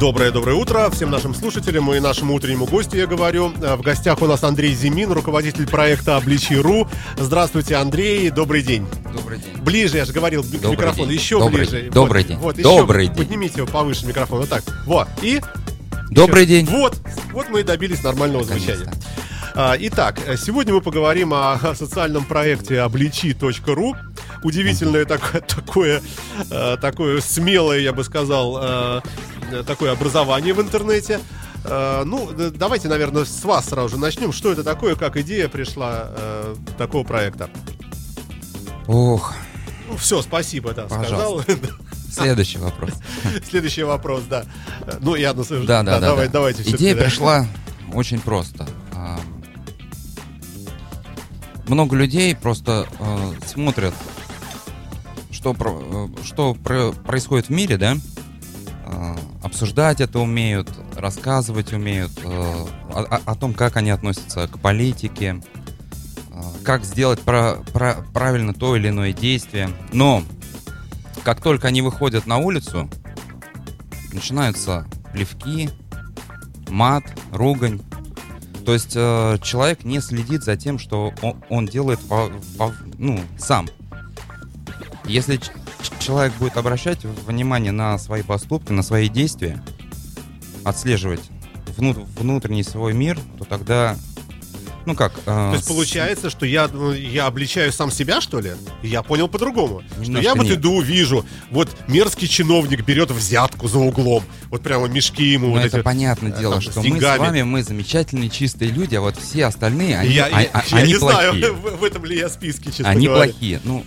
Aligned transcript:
Доброе-доброе 0.00 0.54
утро 0.56 0.90
всем 0.90 1.10
нашим 1.10 1.34
слушателям 1.34 1.92
и 1.94 2.00
нашему 2.00 2.34
утреннему 2.34 2.66
гостю, 2.66 2.96
я 2.96 3.06
говорю. 3.06 3.52
Э, 3.62 3.76
В 3.76 3.82
гостях 3.82 4.20
у 4.22 4.26
нас 4.26 4.42
Андрей 4.42 4.74
Зимин, 4.74 5.12
руководитель 5.12 5.66
проекта 5.68 6.16
«Обличи.ру». 6.16 6.88
Здравствуйте, 7.16 7.76
Андрей, 7.76 8.30
добрый 8.30 8.62
день. 8.62 8.86
Добрый 9.14 9.38
день. 9.38 9.56
Ближе, 9.62 9.96
я 9.98 10.04
же 10.04 10.12
говорил, 10.12 10.42
к 10.42 10.46
Добрый 10.46 10.70
микрофону, 10.72 11.08
день. 11.08 11.18
еще 11.18 11.38
Добрый 11.38 11.66
ближе. 11.66 11.90
Добрый 11.90 12.22
вот, 12.22 12.28
день. 12.28 12.38
Вот, 12.38 12.58
еще 12.58 12.68
Добрый 12.68 13.06
день. 13.06 13.16
Поднимите 13.16 13.54
его 13.58 13.66
повыше 13.66 14.06
микрофон, 14.06 14.40
вот 14.40 14.48
так. 14.48 14.64
Вот, 14.84 15.08
и... 15.22 15.40
Добрый 16.10 16.42
еще. 16.42 16.52
день. 16.54 16.66
Вот, 16.66 16.96
вот 17.32 17.48
мы 17.48 17.60
и 17.60 17.62
добились 17.62 18.02
нормального 18.02 18.44
звучания. 18.44 18.92
А, 19.54 19.76
Итак, 19.78 20.18
э, 20.26 20.36
сегодня 20.36 20.74
мы 20.74 20.80
поговорим 20.80 21.32
о 21.32 21.58
социальном 21.76 22.24
проекте 22.24 22.80
обличи.ру. 22.80 23.96
Удивительное 24.42 25.04
такое, 25.06 25.40
такое, 25.40 26.02
э, 26.50 26.76
такое 26.80 27.20
смелое, 27.20 27.78
я 27.78 27.92
бы 27.92 28.02
сказал, 28.04 29.02
такое 29.66 29.92
образование 29.92 30.54
в 30.54 30.60
интернете. 30.60 31.20
Э, 31.64 32.02
Ну, 32.04 32.30
д- 32.32 32.50
давайте, 32.50 32.88
наверное, 32.88 33.24
с 33.24 33.42
вас 33.44 33.66
сразу 33.68 33.88
же 33.90 33.96
начнем. 33.98 34.32
Что 34.32 34.52
это 34.52 34.62
такое, 34.64 34.94
как 34.96 35.16
идея 35.16 35.48
пришла 35.48 36.08
э, 36.10 36.56
такого 36.78 37.04
проекта? 37.04 37.48
Ох, 38.86 39.32
Ну, 39.88 39.96
все, 39.96 40.20
спасибо, 40.22 40.72
да, 40.72 40.88
сказал. 40.88 41.42
Следующий 42.12 42.58
вопрос. 42.58 42.90
Следующий 43.48 43.82
вопрос, 43.82 44.22
да. 44.28 44.44
Э, 44.86 44.98
Ну, 45.00 45.14
я 45.16 45.32
на 45.34 45.42
самом- 45.44 45.66
Да, 45.66 45.82
да, 45.82 45.98
да. 46.00 46.08
давай- 46.08 46.26
да. 46.26 46.32
Давайте 46.34 46.62
Идея 46.62 46.94
пришла 46.94 47.46
очень 47.92 48.20
просто. 48.20 48.66
А, 48.94 49.18
Много 51.66 51.96
людей 51.96 52.36
просто 52.36 52.86
э, 52.98 53.32
смотрят, 53.46 53.94
что, 55.30 55.56
э, 55.58 56.08
что 56.24 56.54
про- 56.54 56.92
происходит 56.92 57.46
в 57.46 57.50
мире, 57.50 57.76
да? 57.78 57.96
Обсуждать 59.54 60.00
это 60.00 60.18
умеют, 60.18 60.68
рассказывать 60.96 61.72
умеют, 61.72 62.10
э, 62.24 62.26
о, 62.92 63.20
о- 63.24 63.34
том, 63.36 63.54
как 63.54 63.76
они 63.76 63.90
относятся 63.90 64.48
к 64.48 64.58
политике, 64.58 65.40
э, 66.32 66.42
как 66.64 66.84
сделать 66.84 67.20
про- 67.20 67.58
про- 67.72 67.98
правильно 68.12 68.52
то 68.52 68.74
или 68.74 68.88
иное 68.88 69.12
действие. 69.12 69.70
Но 69.92 70.24
как 71.22 71.40
только 71.40 71.68
они 71.68 71.82
выходят 71.82 72.26
на 72.26 72.38
улицу, 72.38 72.90
начинаются 74.12 74.88
плевки, 75.12 75.70
мат, 76.68 77.04
ругань. 77.30 77.80
То 78.66 78.74
есть 78.74 78.94
э, 78.96 79.38
человек 79.40 79.84
не 79.84 80.00
следит 80.00 80.42
за 80.42 80.56
тем, 80.56 80.80
что 80.80 81.14
он, 81.22 81.36
он 81.48 81.66
делает 81.66 82.00
во- 82.08 82.32
во- 82.56 82.74
ну, 82.98 83.20
сам. 83.38 83.68
Если 85.04 85.38
человек 86.04 86.34
будет 86.34 86.56
обращать 86.58 87.02
внимание 87.04 87.72
на 87.72 87.96
свои 87.98 88.22
поступки, 88.22 88.72
на 88.72 88.82
свои 88.82 89.08
действия, 89.08 89.62
отслеживать 90.62 91.22
вну- 91.78 92.06
внутренний 92.18 92.62
свой 92.62 92.92
мир, 92.92 93.18
то 93.38 93.44
тогда, 93.44 93.96
ну 94.86 94.94
как... 94.94 95.12
э, 95.18 95.22
То 95.24 95.52
есть 95.54 95.66
получается, 95.68 96.30
что 96.30 96.44
я, 96.46 96.68
ну, 96.68 96.92
я 96.92 97.26
обличаю 97.26 97.72
сам 97.72 97.90
себя, 97.90 98.20
что 98.20 98.40
ли? 98.40 98.52
Я 98.82 99.02
понял 99.02 99.28
по-другому. 99.28 99.82
Что 100.02 100.18
я 100.20 100.34
вот 100.34 100.44
нет. 100.46 100.58
иду, 100.58 100.80
вижу, 100.80 101.24
вот 101.50 101.68
мерзкий 101.88 102.28
чиновник 102.28 102.84
берет 102.84 103.10
взятку 103.10 103.68
за 103.68 103.78
углом. 103.78 104.22
Вот 104.50 104.62
прямо 104.62 104.86
мешки 104.86 105.24
ему 105.24 105.46
Ну, 105.46 105.52
вот 105.54 105.64
это 105.64 105.78
эти. 105.78 105.84
понятное 105.84 106.32
э, 106.32 106.38
дело, 106.38 106.54
там, 106.54 106.60
что 106.62 106.82
мы 106.82 107.00
с 107.00 107.18
вами, 107.18 107.42
мы 107.42 107.62
замечательные, 107.62 108.28
чистые 108.30 108.70
люди, 108.70 108.94
а 108.94 109.00
вот 109.00 109.16
все 109.16 109.46
остальные, 109.46 109.98
они, 109.98 110.12
я, 110.14 110.26
а- 110.26 110.40
я- 110.42 110.50
а- 110.52 110.62
я 110.70 110.76
они 110.78 110.92
не 110.92 110.98
плохие. 110.98 111.32
знаю, 111.40 111.54
в, 111.62 111.76
в 111.80 111.84
этом 111.84 112.04
ли 112.04 112.18
я 112.18 112.28
списке, 112.28 112.70
честно 112.70 112.88
Они 112.90 113.06
говоря. 113.06 113.30
плохие. 113.32 113.60
Ну, 113.64 113.84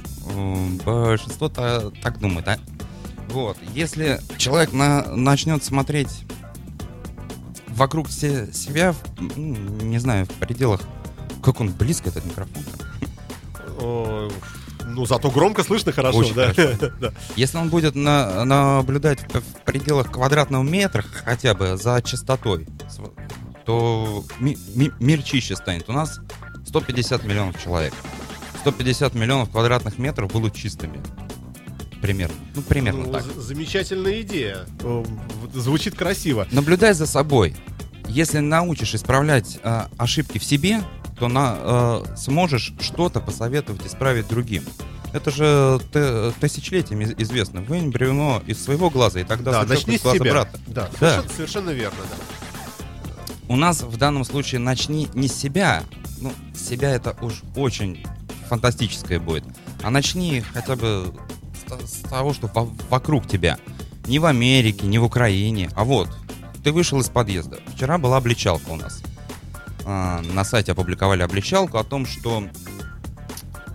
большинство 0.86 1.50
та- 1.50 1.92
так 2.02 2.20
думает, 2.20 2.48
а? 2.48 2.58
Вот. 3.30 3.58
Если 3.76 4.20
человек 4.38 4.74
на- 4.74 5.04
начнет 5.16 5.64
смотреть 5.64 6.10
вокруг 7.68 8.10
се- 8.10 8.52
себя, 8.54 8.96
не 9.38 10.00
знаю, 10.00 10.26
в 10.26 10.30
пределах... 10.30 10.82
Как 11.48 11.62
он 11.62 11.70
близко 11.72 12.10
этот 12.10 12.26
микрофон? 12.26 12.62
О, 13.80 14.30
ну, 14.86 15.06
зато 15.06 15.32
громко 15.32 15.64
слышно 15.64 15.94
хорошо, 15.94 16.18
Очень 16.18 16.34
да. 16.34 16.54
хорошо. 16.54 16.92
Да. 17.00 17.14
Если 17.38 17.58
он 17.58 17.70
будет 17.70 17.96
на- 17.96 18.44
наблюдать 18.44 19.20
в, 19.34 19.42
пределах 19.64 20.12
квадратного 20.12 20.62
метра 20.64 21.06
хотя 21.24 21.54
бы 21.54 21.78
за 21.78 22.02
частотой, 22.02 22.68
то 23.66 24.26
ми- 24.42 24.58
ми- 24.76 24.92
мир 25.00 25.24
чище 25.24 25.56
станет. 25.56 25.88
У 25.88 25.94
нас 25.94 26.20
150 26.66 27.24
миллионов 27.24 27.64
человек. 27.64 27.94
150 28.60 29.14
миллионов 29.16 29.50
квадратных 29.50 29.98
метров 30.00 30.30
будут 30.30 30.54
чистыми. 30.54 31.00
Примерно. 32.02 32.36
Ну, 32.56 32.62
примерно 32.62 33.06
Ну, 33.06 33.12
так. 33.14 33.24
замечательная 33.38 34.20
идея. 34.20 34.66
Вот 34.82 35.08
Звучит 35.54 35.96
красиво. 35.96 36.46
Наблюдай 36.52 36.92
за 36.94 37.08
собой. 37.08 37.56
Если 38.10 38.40
научишь 38.40 38.96
исправлять 38.96 39.60
э, 39.64 39.86
ошибки 39.98 40.40
в 40.40 40.44
себе, 40.44 40.82
то 41.20 41.28
на, 41.28 41.58
э, 41.60 42.16
сможешь 42.18 42.74
что-то 42.80 43.20
посоветовать 43.20 43.86
исправить 43.86 44.28
другим. 44.28 44.64
Это 45.14 45.32
же 45.32 45.80
т- 45.92 46.32
тысячелетиями 46.40 47.06
из- 47.06 47.14
известно. 47.18 47.62
Вынь 47.62 47.90
бревно 47.90 48.42
из 48.46 48.64
своего 48.64 48.90
глаза, 48.90 49.22
и 49.22 49.24
тогда 49.24 49.64
Да, 49.64 49.76
сучок 49.76 49.90
из 49.90 50.00
с 50.00 50.04
глаза 50.04 50.18
себя. 50.20 50.32
брата. 50.32 50.60
Да, 50.68 50.90
Да. 51.00 51.10
Совершенно, 51.24 51.30
совершенно 51.36 51.70
верно, 51.72 52.00
да. 52.10 52.16
У 53.48 53.56
нас 53.56 53.82
в 53.82 53.98
данном 53.98 54.26
случае 54.26 54.60
начни 54.60 55.08
не 55.14 55.28
с 55.30 55.34
себя, 55.36 55.84
ну, 56.20 56.34
себя 56.56 56.92
это 56.92 57.16
уж 57.22 57.42
очень 57.56 58.06
фантастическое 58.50 59.20
будет, 59.20 59.46
а 59.82 59.90
начни 59.90 60.42
хотя 60.54 60.76
бы 60.76 61.14
с, 61.86 61.90
с 61.90 62.02
того, 62.10 62.34
что 62.34 62.48
во- 62.54 62.70
вокруг 62.90 63.28
тебя. 63.28 63.58
Не 64.06 64.20
в 64.20 64.26
Америке, 64.26 64.86
не 64.88 65.00
в 65.00 65.04
Украине, 65.06 65.70
а 65.76 65.84
вот. 65.84 66.10
Ты 66.64 66.72
вышел 66.74 67.00
из 67.00 67.08
подъезда. 67.10 67.60
Вчера 67.74 67.98
была 67.98 68.18
обличалка 68.18 68.70
у 68.70 68.76
нас. 68.76 69.02
А, 69.90 70.22
на 70.22 70.44
сайте 70.44 70.74
опубликовали 70.74 71.24
обличалку 71.24 71.78
о 71.78 71.84
том, 71.86 72.06
что 72.06 72.44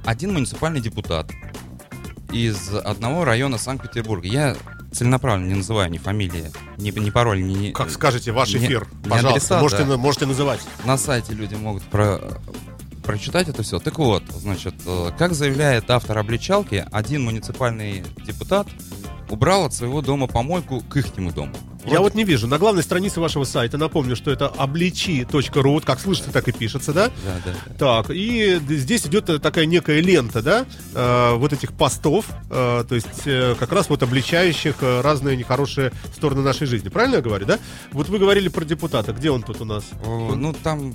один 0.04 0.34
муниципальный 0.34 0.80
депутат 0.82 1.30
из 2.30 2.68
одного 2.74 3.24
района 3.24 3.56
Санкт-Петербурга. 3.56 4.28
Я 4.28 4.56
целенаправленно 4.92 5.48
не 5.48 5.54
называю 5.54 5.90
ни 5.90 5.96
фамилии, 5.96 6.52
ни, 6.76 6.90
ни 6.90 7.08
пароль, 7.08 7.42
ни... 7.42 7.70
Как 7.70 7.90
скажете, 7.90 8.30
ваш 8.30 8.54
эфир, 8.54 8.86
не 9.04 9.08
пожалуйста, 9.08 9.56
адреса, 9.56 9.60
можете, 9.60 9.84
да. 9.84 9.96
можете 9.96 10.26
называть. 10.26 10.60
На 10.84 10.98
сайте 10.98 11.32
люди 11.32 11.54
могут 11.54 11.82
про- 11.84 12.20
прочитать 13.02 13.48
это 13.48 13.62
все. 13.62 13.78
Так 13.78 13.98
вот, 13.98 14.22
значит, 14.28 14.74
э, 14.84 15.12
как 15.16 15.32
заявляет 15.32 15.90
автор 15.90 16.18
обличалки, 16.18 16.84
один 16.92 17.24
муниципальный 17.24 18.04
депутат 18.26 18.66
убрал 19.30 19.64
от 19.64 19.72
своего 19.72 20.02
дома 20.02 20.26
помойку 20.26 20.82
к 20.82 20.94
ихнему 20.94 21.32
дому. 21.32 21.54
Я 21.84 22.00
вот 22.00 22.15
не 22.15 22.25
вижу. 22.25 22.47
На 22.47 22.59
главной 22.59 22.82
странице 22.82 23.20
вашего 23.20 23.44
сайта, 23.44 23.78
напомню, 23.78 24.16
что 24.16 24.31
это 24.31 24.47
обличи.ру, 24.48 25.81
как 25.84 26.00
слышится, 26.00 26.31
так 26.31 26.48
и 26.48 26.53
пишется, 26.53 26.93
да? 26.93 27.10
Да, 27.25 27.41
да. 27.44 27.75
Так, 28.03 28.10
и 28.10 28.60
здесь 28.69 29.06
идет 29.06 29.28
э, 29.28 29.38
такая 29.38 29.66
некая 29.66 30.00
лента, 30.00 30.43
да, 30.43 30.65
э, 30.94 31.34
вот 31.37 31.53
этих 31.53 31.72
постов, 31.72 32.26
э, 32.50 32.84
то 32.88 32.94
есть 32.94 33.22
э, 33.26 33.54
как 33.59 33.72
раз 33.72 33.88
вот 33.88 34.03
обличающих 34.03 34.76
э, 34.81 35.00
разные 35.00 35.37
нехорошие 35.37 35.93
стороны 36.15 36.43
нашей 36.43 36.66
жизни. 36.66 36.88
Правильно 36.88 37.16
я 37.16 37.22
говорю, 37.22 37.47
да? 37.47 37.59
Вот 37.93 38.09
вы 38.09 38.19
говорили 38.19 38.49
про 38.49 38.64
депутата. 38.64 39.12
Где 39.12 39.31
он 39.31 39.43
тут 39.43 39.60
у 39.60 39.64
нас? 39.64 39.84
О, 40.04 40.34
Ну, 40.34 40.53
там, 40.53 40.94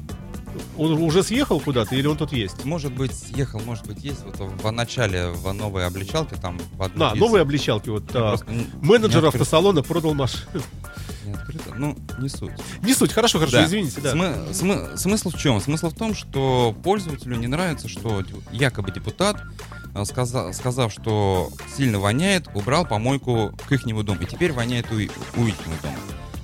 Он 0.78 0.94
уже 0.94 1.24
съехал 1.24 1.60
куда-то 1.60 1.96
или 1.96 2.08
он 2.08 2.18
тут 2.18 2.32
есть? 2.34 2.64
может 2.66 2.94
быть, 2.94 3.14
ехал, 3.36 3.60
может 3.62 3.86
быть, 3.88 4.04
есть. 4.04 4.24
Вот 4.24 4.38
в 4.40 4.72
начале, 4.72 5.30
в 5.30 5.52
новой 5.54 5.86
обличалке, 5.86 6.36
там 6.36 6.60
в 6.76 6.82
одной 6.84 7.10
На, 7.10 7.14
из- 7.16 7.20
новые 7.20 7.42
обличалки. 7.42 7.90
Вот 7.90 8.14
н- 8.16 8.68
Менеджер 8.82 9.22
не 9.24 9.28
автосалона 9.30 9.82
продал 9.84 10.14
машину. 10.14 10.44
не 11.26 11.34
открыто. 11.34 11.74
Ну, 11.76 11.98
не 12.20 12.30
суть. 12.30 12.52
Не 12.84 12.94
суть, 12.94 13.12
хорошо, 13.12 13.40
хорошо, 13.40 13.58
Да. 13.58 13.66
извините, 13.66 14.00
да. 14.02 14.14
Смы- 14.14 14.52
смы- 14.52 14.98
смысл 14.98 15.30
в 15.32 15.38
чем? 15.38 15.60
Смысл 15.60 15.90
в 15.90 15.96
том, 15.96 16.16
что 16.16 16.76
пользователю 16.84 17.36
не 17.36 17.48
нравится, 17.48 17.88
что 17.90 18.24
якобы 18.52 18.92
депутат, 18.92 19.42
э, 19.94 20.06
сказа- 20.06 20.54
сказав, 20.54 20.92
что 20.94 21.50
сильно 21.76 22.00
воняет, 22.00 22.48
убрал 22.54 22.86
помойку 22.86 23.52
к 23.68 23.72
ихнему 23.72 24.04
дому. 24.04 24.22
И 24.22 24.26
теперь 24.26 24.54
воняет 24.54 24.86
у, 24.92 24.96
у 24.96 24.98
ихнего 25.48 25.76
дома. 25.82 25.98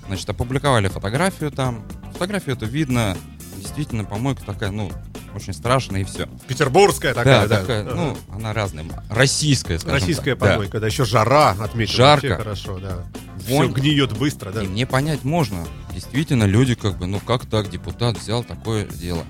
Значит, 0.07 0.29
опубликовали 0.29 0.89
фотографию 0.89 1.49
там. 1.49 1.83
Фотографию 2.13 2.55
это 2.55 2.65
видно. 2.65 3.15
Действительно, 3.63 4.03
помойка 4.03 4.43
такая, 4.45 4.71
ну, 4.71 4.91
очень 5.35 5.53
страшная 5.53 6.01
и 6.01 6.03
все. 6.03 6.27
Петербургская 6.47 7.13
такая, 7.13 7.47
да. 7.47 7.61
такая, 7.61 7.81
Ага. 7.83 7.95
ну, 7.95 8.17
она 8.35 8.53
разная. 8.53 8.85
Российская, 9.09 9.79
скажем 9.79 9.99
Российская 9.99 10.35
так. 10.35 10.39
Да. 10.39 10.51
помойка, 10.55 10.79
да. 10.79 10.87
еще 10.87 11.05
жара 11.05 11.51
отметила. 11.51 11.95
Жарко. 11.97 12.27
Вообще 12.27 12.43
хорошо, 12.43 12.79
да. 12.79 13.05
Вонь. 13.47 13.71
Все 13.73 13.81
гниет 13.81 14.17
быстро, 14.17 14.51
да. 14.51 14.63
И 14.63 14.67
мне 14.67 14.85
понять 14.85 15.23
можно. 15.23 15.65
Действительно, 15.93 16.43
люди 16.43 16.75
как 16.75 16.97
бы, 16.97 17.07
ну 17.07 17.19
как 17.19 17.45
так 17.45 17.69
депутат 17.69 18.17
взял 18.17 18.43
такое 18.43 18.85
дело. 18.85 19.23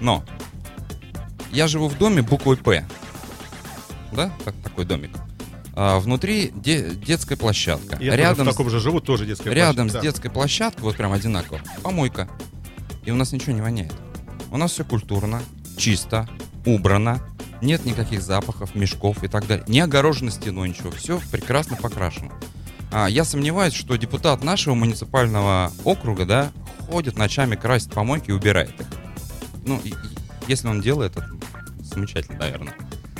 Но 0.00 0.22
я 1.52 1.66
живу 1.66 1.88
в 1.88 1.96
доме 1.98 2.22
буквой 2.22 2.56
П. 2.56 2.86
Да? 4.12 4.30
Так, 4.44 4.54
такой 4.62 4.84
домик. 4.84 5.10
А, 5.74 5.98
внутри 6.00 6.50
де- 6.54 6.90
детская 6.94 7.36
площадка. 7.36 7.96
Я 8.00 8.16
рядом 8.16 8.46
в 8.46 8.50
с- 8.50 8.52
таком 8.52 8.68
же 8.70 8.80
живу, 8.80 9.00
тоже 9.00 9.26
детская 9.26 9.50
Рядом 9.52 9.86
площадка, 9.88 9.90
с 9.90 9.92
да. 9.94 10.00
детской 10.00 10.30
площадкой, 10.30 10.80
вот 10.82 10.96
прям 10.96 11.12
одинаково, 11.12 11.60
помойка. 11.82 12.28
И 13.08 13.10
у 13.10 13.14
нас 13.14 13.32
ничего 13.32 13.52
не 13.52 13.62
воняет. 13.62 13.94
У 14.50 14.58
нас 14.58 14.72
все 14.72 14.84
культурно, 14.84 15.40
чисто, 15.78 16.28
убрано. 16.66 17.20
Нет 17.62 17.86
никаких 17.86 18.20
запахов, 18.20 18.74
мешков 18.74 19.24
и 19.24 19.28
так 19.28 19.46
далее. 19.46 19.64
Не 19.66 19.80
огорожено 19.80 20.30
стеной 20.30 20.68
ничего. 20.68 20.90
Все 20.90 21.18
прекрасно 21.32 21.76
покрашено. 21.76 22.32
А, 22.92 23.06
я 23.06 23.24
сомневаюсь, 23.24 23.72
что 23.72 23.96
депутат 23.96 24.44
нашего 24.44 24.74
муниципального 24.74 25.72
округа, 25.84 26.26
да, 26.26 26.52
ходит 26.90 27.16
ночами 27.16 27.56
красит 27.56 27.92
помойки 27.94 28.28
и 28.28 28.32
убирает 28.32 28.78
их. 28.78 28.86
Ну, 29.64 29.80
и- 29.82 29.88
и 29.88 29.94
если 30.46 30.68
он 30.68 30.82
делает, 30.82 31.12
это 31.16 31.26
замечательно, 31.82 32.38
наверное. 32.40 32.74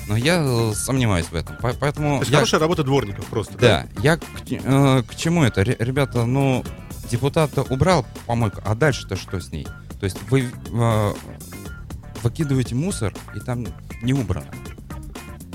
Но 0.06 0.18
я 0.18 0.42
э, 0.44 0.72
сомневаюсь 0.74 1.28
в 1.30 1.34
этом. 1.34 1.56
По- 1.56 1.72
Поэтому 1.72 2.16
То 2.18 2.20
есть 2.24 2.30
я- 2.30 2.36
хорошая 2.36 2.60
работа 2.60 2.84
дворников 2.84 3.24
просто. 3.24 3.56
да, 3.56 3.86
я 4.02 4.18
к, 4.18 4.22
э, 4.50 5.02
к 5.08 5.14
чему 5.16 5.44
это? 5.44 5.64
Ре- 5.64 5.76
Ребята, 5.78 6.26
ну, 6.26 6.62
депутат 7.10 7.56
убрал 7.70 8.06
помойку, 8.26 8.60
а 8.64 8.74
дальше-то 8.74 9.16
что 9.16 9.40
с 9.40 9.50
ней? 9.52 9.66
То 9.98 10.04
есть 10.04 10.16
вы 10.30 10.50
э, 10.72 11.12
выкидываете 12.22 12.74
мусор, 12.74 13.12
и 13.34 13.40
там 13.40 13.66
не 14.02 14.12
убрано. 14.12 14.50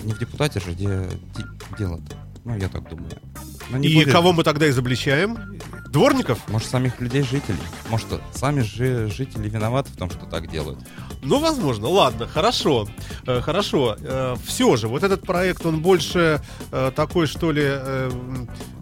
Не 0.03 0.13
в 0.13 0.19
депутате 0.19 0.59
же 0.59 0.73
де- 0.73 1.09
де- 1.37 1.77
дело-то. 1.77 2.15
Ну, 2.43 2.57
я 2.57 2.67
так 2.67 2.89
думаю. 2.89 3.13
Не 3.71 3.87
И 3.87 3.95
будет. 3.95 4.11
кого 4.11 4.33
мы 4.33 4.43
тогда 4.43 4.69
изобличаем? 4.69 5.59
Дворников? 5.93 6.39
Может, 6.49 6.69
самих 6.69 6.99
людей, 6.99 7.21
жителей. 7.21 7.59
Может, 7.89 8.07
сами 8.33 8.61
же 8.61 9.09
жители 9.09 9.47
виноваты 9.47 9.91
в 9.91 9.95
том, 9.95 10.09
что 10.09 10.25
так 10.25 10.49
делают. 10.49 10.79
Ну, 11.21 11.39
возможно. 11.39 11.87
Ладно, 11.87 12.27
хорошо. 12.27 12.87
Э, 13.27 13.39
хорошо. 13.41 13.95
все 14.43 14.75
же, 14.75 14.87
вот 14.87 15.03
этот 15.03 15.21
проект, 15.21 15.65
он 15.65 15.81
больше 15.81 16.41
э, 16.71 16.91
такой, 16.95 17.27
что 17.27 17.51
ли... 17.51 17.61
э, 17.63 18.11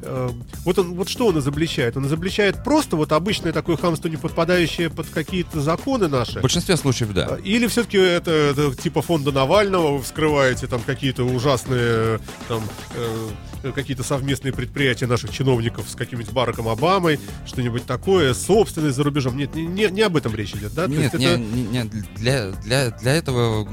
э, 0.04 0.30
вот, 0.66 0.80
он, 0.80 0.96
вот 0.96 1.10
что 1.10 1.28
он 1.28 1.38
изобличает? 1.40 1.98
Он 1.98 2.08
изобличает 2.08 2.64
просто 2.64 2.96
вот 2.96 3.12
обычное 3.12 3.52
такое 3.52 3.78
хамство, 3.78 4.08
не 4.08 4.18
подпадающее 4.18 4.90
под 4.90 5.08
какие-то 5.10 5.60
законы 5.62 6.08
наши? 6.08 6.40
В 6.40 6.42
большинстве 6.42 6.78
случаев, 6.78 7.14
да. 7.14 7.38
Или 7.44 7.68
все-таки 7.68 7.98
это, 7.98 8.32
это 8.32 8.74
типа 8.76 9.02
фонда 9.02 9.32
Навального, 9.32 9.98
вы 9.98 10.02
вскрываете 10.02 10.68
там 10.68 10.82
какие-то 10.82 11.24
ужасные 11.24 12.20
там 12.48 12.64
э, 12.96 13.30
какие-то 13.62 14.04
совместные 14.04 14.54
предприятия 14.54 15.06
наших 15.08 15.32
чиновников 15.32 15.90
с 15.90 15.96
каким-нибудь 15.96 16.34
Бараком 16.34 16.68
Обамой, 16.68 17.20
что-нибудь 17.46 17.86
такое, 17.86 18.34
собственность 18.34 18.96
за 18.96 19.04
рубежом. 19.04 19.38
Нет, 19.38 19.54
не, 19.56 19.66
не, 19.66 19.88
не 19.90 20.02
об 20.02 20.16
этом 20.18 20.36
речь 20.36 20.54
идет, 20.56 20.74
да? 20.74 20.88
Нет, 20.88 21.14
не, 21.14 21.26
это- 21.26 21.38
не- 21.38 21.64
не, 21.64 21.84
для, 22.16 22.52
для, 22.52 22.90
для 22.92 23.14
этого 23.14 23.68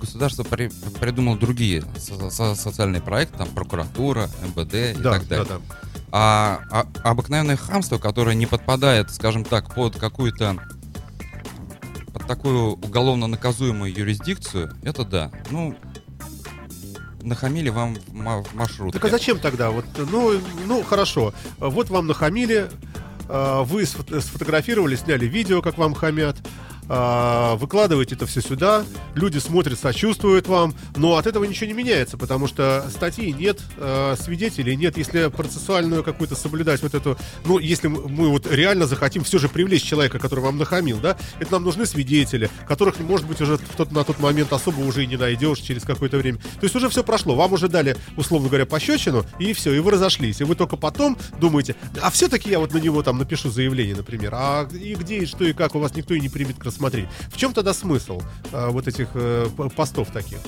государство 0.00 0.42
при- 0.44 0.70
придумало 1.00 1.36
другие 1.36 1.84
со- 1.98 2.30
со- 2.30 2.54
социальные 2.54 3.02
проекты, 3.02 3.38
там 3.38 3.48
прокуратура, 3.48 4.30
МВД 4.56 4.98
и 4.98 5.02
да, 5.02 5.12
так 5.12 5.28
далее. 5.28 5.46
да, 5.48 5.54
да. 5.56 5.60
А, 6.10 6.60
а 6.70 7.10
обыкновенное 7.10 7.56
хамство, 7.56 7.98
которое 7.98 8.34
не 8.34 8.46
подпадает, 8.46 9.10
скажем 9.10 9.44
так, 9.44 9.74
под 9.74 9.96
какую-то 9.96 10.56
под 12.12 12.26
такую 12.26 12.72
уголовно 12.72 13.26
наказуемую 13.26 13.92
юрисдикцию, 13.92 14.74
это 14.82 15.04
да. 15.04 15.30
Ну, 15.50 15.76
нахамили 17.22 17.68
вам 17.68 17.94
в, 17.94 18.14
ма- 18.14 18.42
в 18.42 18.54
маршрутке. 18.54 18.98
Так 18.98 19.04
а 19.08 19.10
зачем 19.10 19.38
тогда? 19.38 19.70
Вот, 19.70 19.84
ну, 20.10 20.40
ну, 20.66 20.82
хорошо. 20.82 21.32
Вот 21.58 21.90
вам 21.90 22.06
нахамили, 22.06 22.68
э, 23.28 23.62
вы 23.64 23.82
сфо- 23.82 24.20
сфотографировали, 24.20 24.96
сняли 24.96 25.26
видео, 25.26 25.62
как 25.62 25.78
вам 25.78 25.94
хамят, 25.94 26.36
выкладываете 26.88 28.14
это 28.14 28.26
все 28.26 28.40
сюда, 28.40 28.84
люди 29.14 29.38
смотрят, 29.38 29.78
сочувствуют 29.78 30.48
вам, 30.48 30.74
но 30.96 31.16
от 31.16 31.26
этого 31.26 31.44
ничего 31.44 31.66
не 31.66 31.74
меняется, 31.74 32.16
потому 32.16 32.46
что 32.46 32.86
статьи 32.90 33.32
нет, 33.32 33.60
э, 33.76 34.16
свидетелей 34.18 34.74
нет. 34.76 34.96
Если 34.96 35.28
процессуальную 35.28 36.02
какую-то 36.02 36.34
соблюдать 36.34 36.82
вот 36.82 36.94
эту, 36.94 37.18
ну, 37.44 37.58
если 37.58 37.88
мы 37.88 38.28
вот 38.28 38.50
реально 38.50 38.86
захотим 38.86 39.24
все 39.24 39.38
же 39.38 39.48
привлечь 39.48 39.82
человека, 39.82 40.18
который 40.18 40.40
вам 40.40 40.56
нахамил, 40.58 40.98
да, 40.98 41.16
это 41.38 41.52
нам 41.52 41.64
нужны 41.64 41.86
свидетели, 41.86 42.50
которых, 42.66 42.98
может 43.00 43.26
быть, 43.26 43.40
уже 43.40 43.58
в 43.58 43.76
тот, 43.76 43.92
на 43.92 44.04
тот 44.04 44.18
момент 44.18 44.52
особо 44.52 44.80
уже 44.80 45.04
и 45.04 45.06
не 45.06 45.16
найдешь 45.16 45.58
через 45.58 45.82
какое-то 45.82 46.18
время. 46.18 46.38
То 46.38 46.64
есть 46.64 46.74
уже 46.74 46.88
все 46.88 47.04
прошло, 47.04 47.34
вам 47.34 47.52
уже 47.52 47.68
дали, 47.68 47.96
условно 48.16 48.48
говоря, 48.48 48.66
пощечину, 48.66 49.24
и 49.38 49.52
все, 49.52 49.72
и 49.72 49.78
вы 49.78 49.90
разошлись. 49.90 50.40
И 50.40 50.44
вы 50.44 50.54
только 50.54 50.76
потом 50.76 51.18
думаете, 51.38 51.76
а 52.00 52.10
все-таки 52.10 52.50
я 52.50 52.58
вот 52.58 52.72
на 52.72 52.78
него 52.78 53.02
там 53.02 53.18
напишу 53.18 53.50
заявление, 53.50 53.96
например, 53.96 54.32
а 54.34 54.68
и 54.72 54.94
где, 54.94 55.18
и 55.18 55.26
что, 55.26 55.44
и 55.44 55.52
как, 55.52 55.74
у 55.74 55.78
вас 55.78 55.94
никто 55.94 56.14
и 56.14 56.20
не 56.20 56.28
примет 56.28 56.58
к 56.58 56.64
рассмотрению. 56.78 57.10
В 57.28 57.36
чем 57.36 57.52
тогда 57.52 57.74
смысл 57.74 58.20
э, 58.52 58.68
вот 58.70 58.86
этих 58.88 59.08
э, 59.14 59.48
постов 59.76 60.10
таких? 60.10 60.38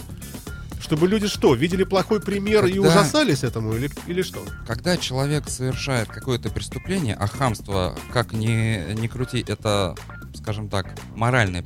Чтобы 0.81 1.09
люди 1.09 1.27
что, 1.27 1.55
видели 1.55 1.85
плохой 1.85 2.21
пример 2.21 2.65
и 2.65 2.73
Когда- 2.75 2.89
ужасались 2.89 3.45
этому, 3.45 3.75
или, 3.75 3.91
или 4.07 4.23
что? 4.23 4.43
Когда 4.67 4.97
человек 4.97 5.49
совершает 5.49 6.09
какое-то 6.09 6.51
преступление, 6.51 7.15
а 7.15 7.27
хамство, 7.27 7.97
как 8.13 8.33
ни, 8.33 8.95
ни 8.95 9.07
крути, 9.07 9.45
это, 9.47 9.95
скажем 10.35 10.69
так, 10.69 10.95
моральное 11.15 11.65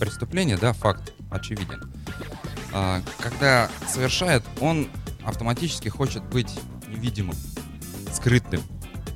преступление, 0.00 0.56
да, 0.56 0.72
факт 0.72 1.12
очевиден. 1.30 1.92
А, 2.72 3.02
когда 3.18 3.68
совершает, 3.88 4.42
он 4.60 4.88
автоматически 5.22 5.88
хочет 5.88 6.24
быть 6.24 6.50
невидимым, 6.88 7.36
скрытным. 8.12 8.62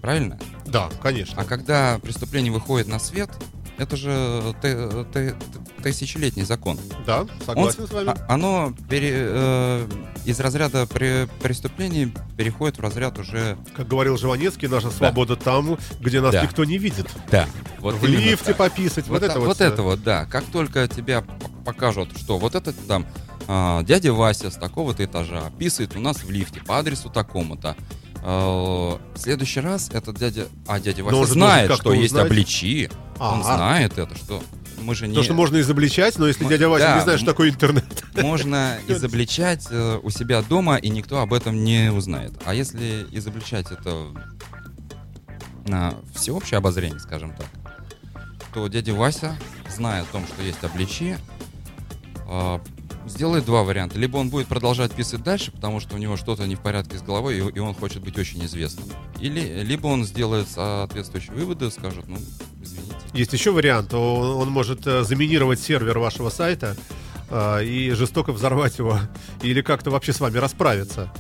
Правильно? 0.03 0.39
Да, 0.67 0.91
конечно. 1.03 1.41
А 1.41 1.45
когда 1.45 1.99
преступление 2.01 2.53
выходит 2.53 2.89
на 2.89 2.99
свет, 2.99 3.31
это 3.79 3.97
же 3.97 4.55
т- 4.63 5.05
т- 5.13 5.35
тысячелетний 5.83 6.45
закон. 6.45 6.79
Да, 7.07 7.23
Он- 7.23 7.31
согласен 7.45 7.87
с 7.87 7.91
вами. 7.93 8.09
а- 8.11 8.35
оно 8.35 8.73
пере- 8.89 9.11
э, 9.15 9.87
из 10.25 10.41
разряда 10.41 10.83
пре- 10.85 11.29
преступлений 11.43 12.13
переходит 12.37 12.79
в 12.79 12.81
разряд 12.81 13.19
уже... 13.19 13.57
Как 13.77 13.89
говорил 13.89 14.17
Жванецкий, 14.17 14.69
наша 14.69 14.91
свобода 14.91 15.37
там, 15.37 15.77
где 16.01 16.21
нас 16.21 16.33
Да. 16.33 16.43
никто 16.43 16.65
не 16.65 16.79
видит. 16.79 17.07
Да. 17.31 17.47
Вот 17.81 17.95
в 17.97 18.07
лифте 18.07 18.55
так. 18.55 18.57
пописать, 18.57 19.07
вот, 19.09 19.21
Вот, 19.21 19.23
это 19.25 19.35
та- 19.35 19.39
вот. 19.41 19.47
вот 19.49 19.57
всё. 19.57 19.65
это 19.67 19.83
вот, 19.83 20.03
да. 20.03 20.25
Как 20.27 20.45
только 20.47 20.89
тебя 20.89 21.25
покажут, 21.65 22.17
что 22.19 22.39
вот 22.39 22.55
этот 22.55 22.75
там 22.87 23.07
а, 23.47 23.83
дядя 23.83 24.15
Вася 24.15 24.51
с 24.51 24.55
такого-то 24.55 25.05
этажа 25.05 25.53
писает 25.59 25.97
у 25.97 26.01
нас 26.01 26.25
в 26.25 26.31
лифте 26.31 26.61
по 26.61 26.79
адресу 26.79 27.11
такому-то. 27.11 27.77
А, 28.27 28.99
в 29.15 29.19
следующий 29.19 29.61
раз 29.61 29.91
этот 29.93 30.19
дядя... 30.19 30.47
А 30.67 30.81
дядя 30.81 31.05
Вася 31.05 31.27
знает, 31.27 31.73
что 31.75 31.93
есть 31.93 32.15
обличи. 32.15 32.89
Он 33.21 33.45
знает 33.45 33.99
это, 33.99 34.17
что 34.17 34.43
мы 34.81 34.95
же 34.95 35.07
не... 35.07 35.15
То, 35.15 35.23
что 35.23 35.35
можно 35.35 35.61
изобличать, 35.61 36.19
но 36.19 36.27
если 36.27 36.45
Мы- 36.45 36.51
дядя 36.51 36.69
Вася 36.69 36.87
да, 36.87 36.97
не 36.97 37.03
знает, 37.03 37.21
что 37.21 37.31
такое 37.31 37.51
интернет. 37.51 37.85
Можно 38.15 38.79
изобличать 38.89 39.67
э, 39.71 39.99
у 40.03 40.11
себя 40.11 40.43
дома, 40.43 40.77
и 40.77 40.89
никто 40.89 41.21
об 41.21 41.33
этом 41.35 41.65
не 41.65 41.93
узнает. 41.93 42.33
А 42.45 42.55
если 42.55 43.07
изобличать 43.13 43.71
это 43.71 44.07
на 45.67 45.95
всеобщее 46.15 46.59
обозрение, 46.59 47.01
скажем 47.01 47.35
так, 47.35 47.47
то 48.53 48.67
дядя 48.69 48.95
Вася, 48.95 49.37
зная 49.75 50.03
о 50.03 50.07
том, 50.07 50.27
что 50.27 50.43
есть 50.43 50.63
обличи, 50.65 51.17
э, 52.27 52.59
сделает 53.07 53.45
два 53.45 53.63
варианта. 53.63 53.99
Либо 53.99 54.17
он 54.17 54.31
будет 54.31 54.47
продолжать 54.47 54.93
писать 54.93 55.23
дальше, 55.23 55.53
потому 55.53 55.81
что 55.81 55.95
у 55.97 55.99
него 55.99 56.17
что-то 56.17 56.47
не 56.47 56.55
в 56.55 56.61
порядке 56.61 56.99
с 56.99 57.03
головой, 57.03 57.39
и, 57.39 57.59
он 57.59 57.75
хочет 57.75 58.03
быть 58.03 58.19
очень 58.19 58.45
известным. 58.45 58.87
Или, 59.21 59.63
либо 59.63 59.87
он 59.87 60.05
сделает 60.05 60.49
соответствующие 60.49 61.35
выводы, 61.35 61.71
скажет, 61.71 62.07
ну, 62.09 62.17
извините. 62.63 62.95
Есть 63.13 63.33
еще 63.33 63.53
вариант. 63.53 63.95
Он, 63.95 64.43
он 64.43 64.51
может 64.51 64.87
э, 64.87 65.05
заминировать 65.05 65.61
сервер 65.61 65.99
вашего 65.99 66.31
сайта 66.31 66.77
э, 67.31 67.65
и 67.65 67.91
жестоко 67.91 68.33
взорвать 68.33 68.79
его. 68.79 68.99
Или 69.43 69.63
как-то 69.63 69.91
вообще 69.91 70.13
с 70.13 70.21
вами 70.21 70.39
расправиться. 70.39 71.13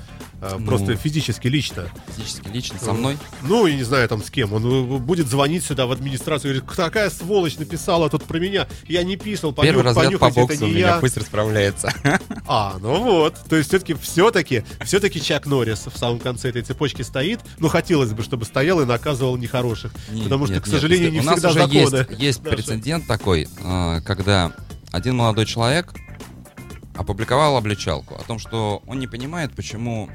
Э, 0.44 0.56
Ну. 0.58 0.66
Просто 0.66 0.96
физически, 0.96 1.48
лично. 1.48 1.88
Физически, 2.16 2.48
лично 2.48 2.78
со 2.78 2.92
мной. 2.92 3.16
Ну, 3.42 3.66
я 3.66 3.74
не 3.76 3.82
знаю 3.82 4.08
там 4.08 4.22
с 4.22 4.30
кем. 4.30 4.52
Он 4.52 4.64
э, 4.94 4.98
будет 4.98 5.26
звонить 5.28 5.64
сюда 5.64 5.86
в 5.86 5.92
администрацию 5.92 6.54
и 6.54 6.58
говорит, 6.60 6.76
такая 6.76 7.10
сволочь 7.10 7.56
написала 7.56 8.08
тут 8.10 8.24
про 8.24 8.38
меня. 8.38 8.66
Я 8.86 9.02
не 9.02 9.16
писал, 9.16 9.52
Первый 9.52 9.82
понюх- 9.82 9.84
разряд 9.84 10.12
по 10.12 10.18
понюхайте, 10.30 10.40
это 10.40 10.50
боксу 10.52 10.64
у 10.66 10.68
меня 10.68 10.78
я. 10.94 10.98
пусть 10.98 11.16
расправляется. 11.16 11.92
А, 12.46 12.76
ну 12.80 13.02
вот. 13.02 13.36
То 13.48 13.56
есть 13.56 13.68
все-таки, 13.70 13.94
все-таки, 13.94 14.64
все-таки 14.84 15.20
Чак 15.20 15.46
Норрис 15.46 15.86
в 15.86 15.96
самом 15.96 16.18
конце 16.18 16.50
этой 16.50 16.62
цепочки 16.62 17.00
стоит. 17.02 17.40
Ну, 17.58 17.68
хотелось 17.68 18.12
бы, 18.12 18.22
чтобы 18.22 18.44
стоял 18.44 18.80
и 18.82 18.84
наказывал 18.84 19.36
нехороших. 19.38 19.92
Нет, 20.10 20.24
потому 20.24 20.44
что, 20.46 20.54
нет, 20.56 20.62
к 20.64 20.66
нет, 20.66 20.74
сожалению, 20.74 21.10
не 21.12 21.20
у 21.20 21.22
нас 21.22 21.34
всегда 21.36 21.48
уже 21.50 21.58
законы. 21.60 22.06
есть, 22.10 22.20
есть 22.22 22.42
прецедент 22.42 23.06
такой, 23.06 23.48
а, 23.64 24.00
когда 24.02 24.52
один 24.92 25.16
молодой 25.16 25.46
человек 25.46 25.94
опубликовал 26.94 27.56
обличалку 27.56 28.14
о 28.14 28.22
том, 28.22 28.38
что 28.38 28.82
он 28.86 28.98
не 29.00 29.06
понимает, 29.06 29.52
почему 29.54 30.08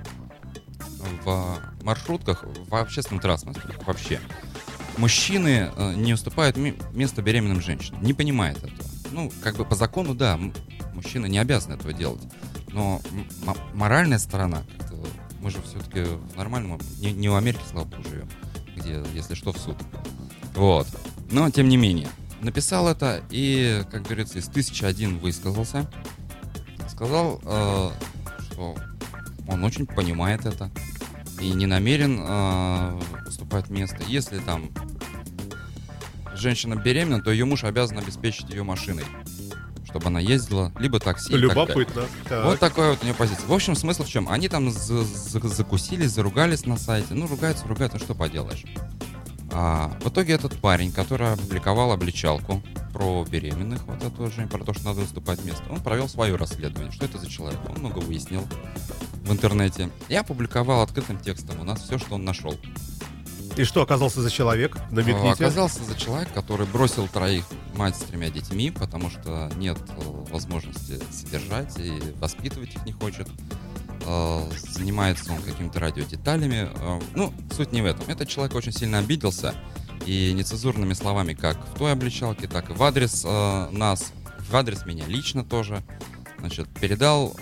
в 1.23 1.59
маршрутках, 1.83 2.43
в 2.45 2.75
общественном 2.75 3.21
транспорте 3.21 3.61
вообще 3.85 4.19
мужчины 4.97 5.71
э, 5.75 5.93
не 5.95 6.13
уступают 6.13 6.57
место 6.93 7.21
беременным 7.21 7.61
женщинам. 7.61 8.03
Не 8.03 8.13
понимает 8.13 8.57
этого. 8.57 8.89
Ну, 9.11 9.31
как 9.41 9.55
бы 9.55 9.65
по 9.65 9.75
закону, 9.75 10.13
да, 10.13 10.39
мужчина 10.93 11.25
не 11.25 11.39
обязан 11.39 11.73
этого 11.73 11.93
делать. 11.93 12.21
Но 12.71 13.01
моральная 13.73 14.19
сторона, 14.19 14.63
мы 15.41 15.49
же 15.49 15.61
все-таки 15.63 16.03
в 16.03 16.37
нормальном, 16.37 16.79
не, 16.99 17.11
не 17.11 17.29
в 17.29 17.35
Америке, 17.35 17.63
слава 17.71 17.85
богу, 17.85 18.03
живем, 18.03 18.29
где, 18.75 19.03
если 19.15 19.33
что, 19.33 19.53
в 19.53 19.57
суд. 19.57 19.77
Вот. 20.53 20.87
Но, 21.31 21.49
тем 21.49 21.69
не 21.69 21.77
менее, 21.77 22.09
написал 22.41 22.87
это 22.87 23.23
и, 23.29 23.83
как 23.91 24.03
говорится, 24.03 24.39
из 24.39 24.47
тысячи 24.47 24.83
один 24.83 25.17
высказался. 25.17 25.89
Сказал, 26.89 27.39
э, 27.43 27.89
что 28.51 28.75
он 29.47 29.63
очень 29.63 29.85
понимает 29.85 30.45
это 30.45 30.69
и 31.39 31.51
не 31.51 31.65
намерен 31.65 32.19
э, 32.21 32.99
место. 33.69 33.97
Если 34.07 34.39
там 34.39 34.69
женщина 36.35 36.75
беременна, 36.75 37.21
то 37.21 37.31
ее 37.31 37.45
муж 37.45 37.63
обязан 37.63 37.97
обеспечить 37.99 38.49
ее 38.49 38.63
машиной, 38.63 39.05
чтобы 39.85 40.07
она 40.07 40.19
ездила, 40.19 40.71
либо 40.79 40.99
такси. 40.99 41.29
и 41.29 41.31
так. 41.33 41.41
Любопытно. 41.41 42.03
Так. 42.27 42.45
Вот 42.45 42.59
такая 42.59 42.91
вот 42.91 42.99
у 43.01 43.05
нее 43.05 43.13
позиция. 43.15 43.45
В 43.47 43.53
общем, 43.53 43.75
смысл 43.75 44.03
в 44.03 44.09
чем? 44.09 44.29
Они 44.29 44.47
там 44.47 44.71
за- 44.71 45.03
за- 45.03 45.47
закусились, 45.47 46.11
заругались 46.11 46.65
на 46.65 46.77
сайте. 46.77 47.13
Ну, 47.13 47.27
ругаются, 47.27 47.67
ругаются, 47.67 47.97
ну 47.99 48.03
что 48.05 48.15
поделаешь. 48.15 48.63
А, 49.51 49.91
в 50.03 50.09
итоге 50.09 50.33
этот 50.33 50.59
парень, 50.59 50.91
который 50.91 51.33
опубликовал 51.33 51.91
обличалку 51.91 52.61
про 52.93 53.25
беременных, 53.25 53.83
вот 53.87 54.03
эту 54.03 54.29
Жень, 54.31 54.47
про 54.47 54.63
то, 54.63 54.73
что 54.73 54.85
надо 54.85 55.01
выступать 55.01 55.43
место, 55.43 55.63
он 55.71 55.81
провел 55.81 56.07
свое 56.07 56.35
расследование. 56.35 56.91
Что 56.91 57.05
это 57.05 57.17
за 57.17 57.27
человек? 57.27 57.59
Он 57.67 57.79
много 57.79 57.97
выяснил 57.99 58.47
в 59.23 59.31
интернете. 59.31 59.89
И 60.07 60.15
опубликовал 60.15 60.81
открытым 60.81 61.19
текстом 61.19 61.59
у 61.59 61.63
нас 61.63 61.81
все, 61.81 61.97
что 61.97 62.15
он 62.15 62.25
нашел. 62.25 62.55
И 63.57 63.63
что 63.63 63.81
оказался 63.81 64.21
за 64.21 64.31
человек? 64.31 64.77
Намекните. 64.91 65.27
А, 65.43 65.47
Оказался 65.47 65.83
за 65.83 65.95
человек, 65.95 66.31
который 66.33 66.65
бросил 66.65 67.07
троих 67.07 67.43
мать 67.75 67.95
с 67.95 67.99
тремя 67.99 68.29
детьми, 68.29 68.71
потому 68.71 69.09
что 69.09 69.51
нет 69.57 69.77
э, 69.97 70.01
возможности 70.31 70.99
содержать 71.11 71.77
и 71.77 71.99
воспитывать 72.19 72.73
их 72.75 72.85
не 72.85 72.93
хочет. 72.93 73.27
Э, 74.05 74.49
Занимается 74.69 75.33
он 75.33 75.41
какими-то 75.41 75.79
радиодеталями. 75.79 76.69
Э, 76.73 77.01
Ну, 77.15 77.33
суть 77.51 77.73
не 77.73 77.81
в 77.81 77.85
этом. 77.85 78.07
Этот 78.07 78.29
человек 78.29 78.55
очень 78.55 78.71
сильно 78.71 78.99
обиделся 78.99 79.53
и 80.05 80.31
нецензурными 80.33 80.93
словами 80.93 81.33
как 81.33 81.57
в 81.73 81.77
той 81.77 81.91
обличалке, 81.91 82.47
так 82.47 82.69
и 82.69 82.73
в 82.73 82.81
адрес 82.81 83.25
нас, 83.25 84.13
в 84.49 84.55
адрес 84.55 84.85
меня 84.85 85.05
лично 85.05 85.43
тоже, 85.43 85.83
значит, 86.39 86.69
передал 86.79 87.35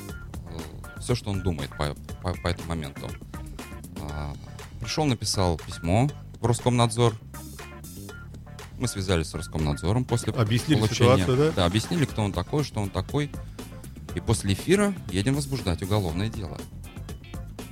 все, 1.08 1.16
что 1.16 1.30
он 1.30 1.42
думает 1.42 1.70
по, 1.70 1.96
по- 2.22 2.34
по 2.34 2.48
этому 2.50 2.68
моменту. 2.68 3.10
А, 4.02 4.34
Пришел, 4.82 5.06
написал 5.06 5.58
письмо 5.58 6.10
в 6.42 6.46
Роскомнадзор. 6.46 7.16
Мы 8.78 8.90
связались 8.90 9.28
с 9.28 9.34
Роскомнадзором 9.34 10.04
после 10.04 10.34
Объяснили 10.34 10.80
получения. 10.80 11.18
ситуацию, 11.18 11.54
да? 11.56 11.66
объяснили, 11.66 12.04
кто 12.04 12.24
он 12.24 12.34
такой, 12.34 12.66
что 12.66 12.82
он 12.82 12.90
такой. 12.90 13.32
И 14.16 14.20
после 14.20 14.52
эфира 14.52 14.94
едем 15.10 15.36
возбуждать 15.36 15.82
уголовное 15.82 16.28
дело 16.28 16.58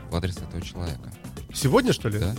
в 0.09 0.15
адрес 0.15 0.37
этого 0.37 0.61
человека. 0.61 1.11
Сегодня, 1.53 1.91
что 1.91 2.07
ли? 2.07 2.19
Да? 2.19 2.35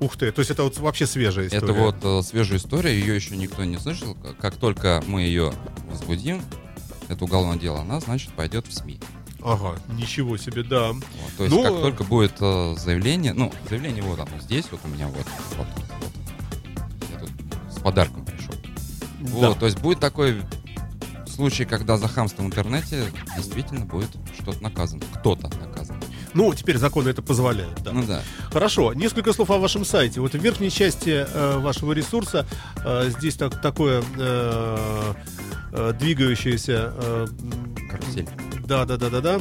Ух 0.00 0.16
ты, 0.16 0.32
то 0.32 0.40
есть 0.40 0.50
это 0.50 0.64
вот 0.64 0.76
вообще 0.78 1.06
свежая 1.06 1.46
история. 1.46 1.62
Это 1.64 1.72
вот 1.74 1.96
э, 2.02 2.22
свежая 2.26 2.58
история, 2.58 2.98
ее 2.98 3.14
еще 3.14 3.36
никто 3.36 3.62
не 3.64 3.78
слышал. 3.78 4.16
Как 4.40 4.56
только 4.56 5.00
мы 5.06 5.22
ее 5.22 5.52
возбудим, 5.88 6.42
это 7.08 7.24
уголовное 7.24 7.58
дело, 7.58 7.82
она, 7.82 8.00
значит, 8.00 8.32
пойдет 8.32 8.66
в 8.66 8.72
СМИ. 8.72 8.98
Ага, 9.42 9.76
ничего 9.88 10.36
себе, 10.36 10.62
да. 10.62 10.92
Вот, 10.92 11.02
то 11.36 11.44
есть, 11.44 11.56
Ну, 11.56 11.62
как 11.62 11.72
э, 11.72 11.80
только 11.80 12.04
будет 12.04 12.34
э, 12.40 12.74
заявление, 12.78 13.32
ну, 13.32 13.52
заявление 13.68 14.02
вот 14.02 14.18
оно 14.20 14.38
здесь, 14.40 14.66
вот 14.70 14.80
у 14.84 14.88
меня 14.88 15.06
вот, 15.08 15.26
вот, 15.56 15.66
вот. 15.76 17.10
Я 17.12 17.18
тут 17.18 17.30
с 17.72 17.80
подарком 17.80 18.24
пришел. 18.24 18.54
Вот, 19.20 19.58
то 19.58 19.66
есть 19.66 19.78
будет 19.80 20.00
такой 20.00 20.42
случай, 21.26 21.64
когда 21.64 21.96
за 21.96 22.08
хамство 22.08 22.42
в 22.42 22.46
интернете 22.46 23.04
действительно 23.36 23.86
будет 23.86 24.10
что-то 24.38 24.62
наказано. 24.62 25.02
Кто-то 25.20 25.48
наказан. 25.58 25.96
Ну, 26.34 26.52
теперь 26.54 26.76
законы 26.76 27.08
это 27.08 27.22
позволяют, 27.22 27.82
да. 27.82 27.92
Ну 27.92 28.04
да. 28.06 28.22
Хорошо, 28.52 28.92
несколько 28.92 29.32
слов 29.32 29.50
о 29.50 29.58
вашем 29.58 29.84
сайте. 29.84 30.20
Вот 30.20 30.32
в 30.32 30.38
верхней 30.38 30.70
части 30.70 31.26
э, 31.26 31.58
вашего 31.58 31.92
ресурса 31.92 32.46
э, 32.84 33.10
здесь 33.16 33.36
так, 33.36 33.60
такое 33.60 34.02
э, 34.18 35.14
э, 35.72 35.92
двигающееся... 35.98 36.92
э, 36.94 37.26
Карусель. 37.90 38.28
Да, 38.70 38.84
да, 38.84 38.96
да, 38.96 39.10
да, 39.10 39.20
да. 39.20 39.40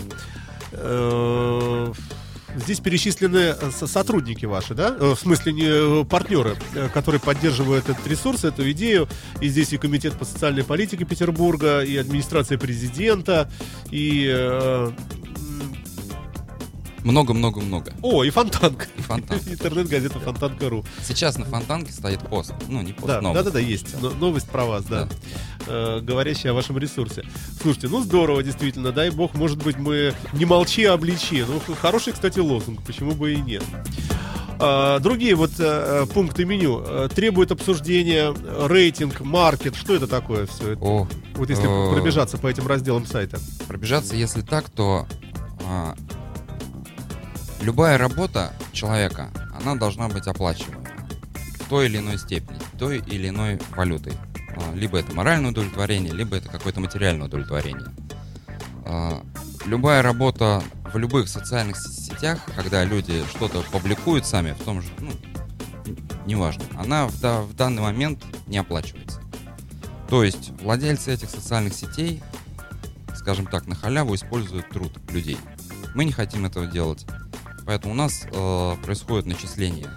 Здесь 2.56 2.80
перечислены 2.80 3.54
со- 3.72 3.86
сотрудники 3.86 4.46
ваши, 4.48 4.74
да? 4.74 4.96
Э, 5.00 5.14
В 5.14 5.20
смысле, 5.20 5.54
не 5.54 5.68
э, 5.68 6.04
партнеры, 6.04 6.58
э, 6.74 6.90
которые 6.92 7.22
поддерживают 7.22 7.88
этот 7.90 8.08
ресурс, 8.08 8.44
эту 8.44 8.70
идею. 8.72 9.08
И 9.40 9.50
здесь 9.50 9.72
и 9.72 9.78
Комитет 9.78 10.14
по 10.14 10.26
социальной 10.26 10.64
политике 10.64 11.06
Петербурга, 11.06 11.82
и 11.82 11.96
администрация 11.96 12.58
президента, 12.58 13.48
и... 13.92 14.92
Много-много-много. 17.04 17.94
О, 18.02 18.24
и 18.24 18.30
Фонтанка. 18.30 18.88
И 18.98 19.02
Фонтанка. 19.02 19.50
Интернет-газета 19.50 20.20
Фонтанка.ру. 20.20 20.86
Сейчас 21.06 21.38
на 21.38 21.46
фонтанке 21.46 21.92
стоит 21.92 22.20
пост. 22.22 22.54
Ну, 22.68 22.82
не 22.82 22.94
пост, 22.94 23.08
Да, 23.08 23.22
новость. 23.22 23.44
да, 23.46 23.52
да, 23.52 23.52
да, 23.52 23.60
есть. 23.60 24.02
Но- 24.02 24.12
новость 24.12 24.50
про 24.50 24.66
вас, 24.66 24.84
да. 24.86 25.06
Да. 25.06 25.10
Э, 25.68 26.00
говорящая 26.02 26.52
о 26.52 26.56
вашем 26.56 26.78
ресурсе. 26.78 27.24
Слушайте, 27.62 27.88
ну 27.88 28.02
здорово, 28.04 28.44
действительно. 28.44 28.92
Дай 28.92 29.10
бог, 29.12 29.34
может 29.36 29.64
быть, 29.64 29.78
мы 29.78 30.14
не 30.34 30.46
молчи, 30.46 30.84
а 30.86 30.94
обличи. 30.94 31.44
Ну, 31.48 31.62
хороший, 31.76 32.14
кстати, 32.14 32.40
лозунг, 32.40 32.82
почему 32.84 33.12
бы 33.12 33.34
и 33.34 33.38
нет. 33.38 33.64
А, 34.62 35.00
другие 35.00 35.36
вот 35.36 35.52
э, 35.60 36.04
э, 36.04 36.06
пункты 36.14 36.44
меню 36.44 36.84
э, 36.86 37.08
требуют 37.16 37.52
обсуждения 37.52 38.34
рейтинг, 38.68 39.22
маркет. 39.22 39.76
Что 39.76 39.96
это 39.96 40.06
такое 40.06 40.48
все? 40.48 40.76
О, 40.82 41.08
Вот 41.36 41.50
если 41.50 41.64
э, 41.64 41.94
пробежаться 41.94 42.38
по 42.38 42.48
этим 42.48 42.68
разделам 42.68 43.06
сайта. 43.06 43.40
пробежаться, 43.70 44.18
если 44.18 44.42
так, 44.42 44.70
то 44.70 45.08
а, 45.66 45.96
любая 47.62 47.98
работа 47.98 48.54
человека, 48.72 49.30
она 49.60 49.76
должна 49.76 50.08
быть 50.08 50.28
оплачиваема 50.28 50.86
в 51.60 51.70
той 51.70 51.86
или 51.86 51.98
иной 51.98 52.18
степени, 52.18 52.60
той 52.78 52.98
или 53.00 53.30
иной 53.30 53.60
валютой. 53.72 54.14
А, 54.56 54.74
Либо 54.74 54.98
это 54.98 55.14
моральное 55.14 55.52
удовлетворение, 55.52 56.14
либо 56.14 56.38
это 56.38 56.50
какое-то 56.50 56.80
материальное 56.80 57.28
удовлетворение. 57.28 57.88
А, 58.86 59.22
Любая 59.66 60.02
работа 60.02 60.64
в 60.94 60.98
любых 60.98 61.28
социальных 61.28 61.78
сетях, 61.78 62.40
когда 62.56 62.84
люди 62.84 63.24
что-то 63.36 63.62
публикуют 63.72 64.26
сами, 64.26 64.54
в 64.54 64.64
том 64.64 64.82
же, 64.82 64.88
ну, 65.00 65.12
неважно, 66.26 66.64
она 66.78 67.08
в, 67.08 67.20
да- 67.20 67.42
в 67.42 67.54
данный 67.56 67.82
момент 67.82 68.24
не 68.48 68.58
оплачивается. 68.58 69.22
То 70.10 70.24
есть 70.24 70.52
владельцы 70.62 71.14
этих 71.14 71.30
социальных 71.30 71.74
сетей 71.74 72.24
скажем 73.20 73.46
так, 73.46 73.68
на 73.68 73.76
халяву 73.76 74.16
используют 74.16 74.70
труд 74.70 74.92
людей. 75.12 75.38
Мы 75.94 76.06
не 76.06 76.12
хотим 76.12 76.46
этого 76.46 76.66
делать. 76.66 77.06
Поэтому 77.70 77.94
у 77.94 77.98
нас 77.98 78.26
э, 78.26 78.76
происходит 78.84 79.28
начисление 79.28 79.92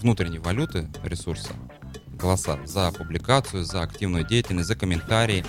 внутренней 0.00 0.38
валюты 0.38 0.88
ресурса, 1.04 1.50
голоса 2.10 2.58
за 2.64 2.90
публикацию, 2.90 3.66
за 3.66 3.82
активную 3.82 4.26
деятельность, 4.26 4.66
за 4.66 4.76
комментарии. 4.76 5.44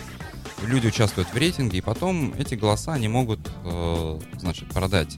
Люди 0.62 0.88
участвуют 0.88 1.30
в 1.30 1.38
рейтинге, 1.38 1.78
и 1.78 1.82
потом 1.82 2.34
эти 2.38 2.56
голоса 2.56 2.92
они 2.92 3.08
могут, 3.08 3.40
э, 3.64 4.20
значит, 4.40 4.68
продать 4.72 5.18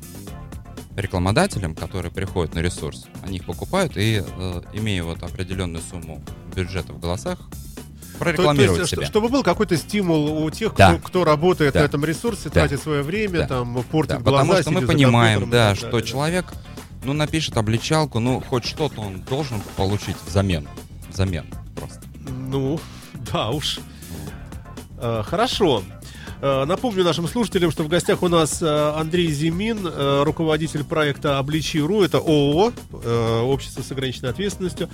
рекламодателям, 0.95 1.73
которые 1.73 2.11
приходят 2.11 2.53
на 2.53 2.59
ресурс. 2.59 3.07
Они 3.23 3.37
их 3.37 3.45
покупают 3.45 3.97
и, 3.97 4.23
э, 4.23 4.61
имея 4.73 5.01
вот 5.01 5.23
определенную 5.23 5.81
сумму 5.81 6.23
бюджета 6.55 6.93
в 6.93 6.99
голосах, 6.99 7.39
прорекламировать 8.23 8.75
то 8.77 8.81
есть, 8.81 8.91
себя. 8.91 9.01
ш- 9.03 9.07
чтобы 9.07 9.29
был 9.29 9.43
какой-то 9.43 9.77
стимул 9.77 10.43
у 10.43 10.49
тех, 10.49 10.73
Да. 10.75 10.93
кто, 10.95 11.07
кто 11.07 11.23
работает 11.23 11.73
Да. 11.73 11.81
на 11.81 11.85
этом 11.85 12.03
ресурсе, 12.05 12.43
Да. 12.45 12.51
тратит 12.51 12.81
свое 12.81 13.01
время, 13.03 13.39
Да. 13.39 13.47
там, 13.47 13.83
портит 13.83 14.17
Да, 14.17 14.19
глаза, 14.19 14.43
потому 14.47 14.61
что 14.61 14.71
мы 14.71 14.81
понимаем, 14.87 15.49
да, 15.49 15.75
что 15.75 15.91
да. 15.91 16.01
человек, 16.01 16.45
ну, 17.03 17.13
напишет 17.13 17.57
обличалку, 17.57 18.19
ну, 18.19 18.41
хоть 18.41 18.65
что-то 18.65 19.01
он 19.01 19.21
должен 19.21 19.61
получить 19.75 20.15
взамен. 20.25 20.67
Взамен 21.11 21.45
просто. 21.75 22.01
Ну, 22.27 22.79
да 23.31 23.49
уж. 23.49 23.79
Э, 24.99 25.21
Хорошо. 25.25 25.83
Э, 26.43 26.65
Напомню 26.65 27.05
нашим 27.05 27.25
слушателям, 27.29 27.71
что 27.71 27.83
в 27.83 27.87
гостях 27.87 28.21
у 28.21 28.27
нас 28.27 28.61
э, 28.61 28.93
Андрей 28.97 29.31
Зимин, 29.31 29.87
э, 29.87 30.23
руководитель 30.23 30.83
проекта 30.83 31.39
«Обличи.ру». 31.39 32.03
Это 32.03 32.17
ООО, 32.17 32.73
Общество 33.45 33.81
с 33.81 33.89
ограниченной 33.91 34.31
ответственностью. 34.31 34.89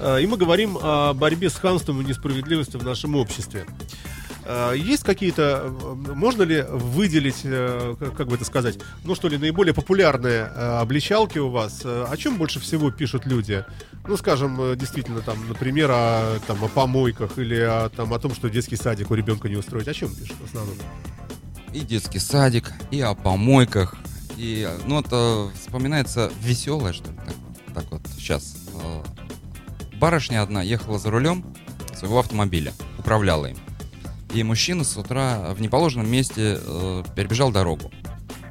И 0.00 0.26
мы 0.26 0.36
говорим 0.36 0.78
о 0.80 1.12
борьбе 1.12 1.50
с 1.50 1.56
хамством 1.56 2.00
и 2.00 2.04
несправедливостью 2.04 2.80
в 2.80 2.84
нашем 2.84 3.14
обществе. 3.16 3.66
Э, 4.46 4.74
Есть 4.76 5.02
какие-то, 5.02 5.62
э, 5.64 5.94
можно 6.14 6.42
ли 6.44 6.62
выделить, 6.62 7.40
э, 7.42 7.96
как 8.16 8.28
бы 8.28 8.36
это 8.36 8.44
сказать, 8.44 8.78
ну 9.04 9.14
что 9.16 9.28
ли, 9.28 9.38
наиболее 9.38 9.74
популярные 9.74 10.44
обличалки 10.44 11.38
у 11.38 11.50
вас? 11.50 11.82
О 11.84 12.16
чем 12.16 12.36
больше 12.38 12.60
всего 12.60 12.90
пишут 12.90 13.26
люди? 13.26 13.64
Ну, 14.06 14.16
скажем, 14.16 14.76
действительно, 14.76 15.20
там, 15.20 15.36
например, 15.48 15.90
о, 15.90 16.38
там, 16.46 16.62
о 16.62 16.68
помойках 16.68 17.38
или 17.38 17.58
о, 17.58 17.88
там, 17.88 18.14
о 18.14 18.18
том, 18.20 18.34
что 18.34 18.48
детский 18.48 18.76
садик 18.76 19.10
у 19.10 19.14
ребенка 19.14 19.48
не 19.48 19.56
устроить. 19.56 19.88
О 19.88 19.94
чем 19.94 20.14
пишут 20.14 20.36
в 20.40 20.44
основном? 20.44 20.76
И 21.72 21.80
детский 21.80 22.20
садик, 22.20 22.72
и 22.92 23.00
о 23.00 23.14
помойках. 23.14 23.96
И, 24.36 24.68
ну, 24.86 25.00
это 25.00 25.50
вспоминается 25.60 26.30
веселое, 26.40 26.92
что 26.92 27.10
ли, 27.10 27.16
так, 27.16 27.34
так 27.74 27.90
вот, 27.90 28.02
сейчас. 28.16 28.56
Барышня 29.94 30.42
одна 30.42 30.62
ехала 30.62 30.98
за 30.98 31.10
рулем 31.10 31.44
своего 31.94 32.20
автомобиля, 32.20 32.72
управляла 32.98 33.46
им. 33.46 33.56
И 34.36 34.42
мужчина 34.42 34.84
с 34.84 34.98
утра 34.98 35.54
в 35.54 35.62
неположенном 35.62 36.10
месте 36.10 36.60
э, 36.60 37.04
перебежал 37.14 37.50
дорогу. 37.50 37.90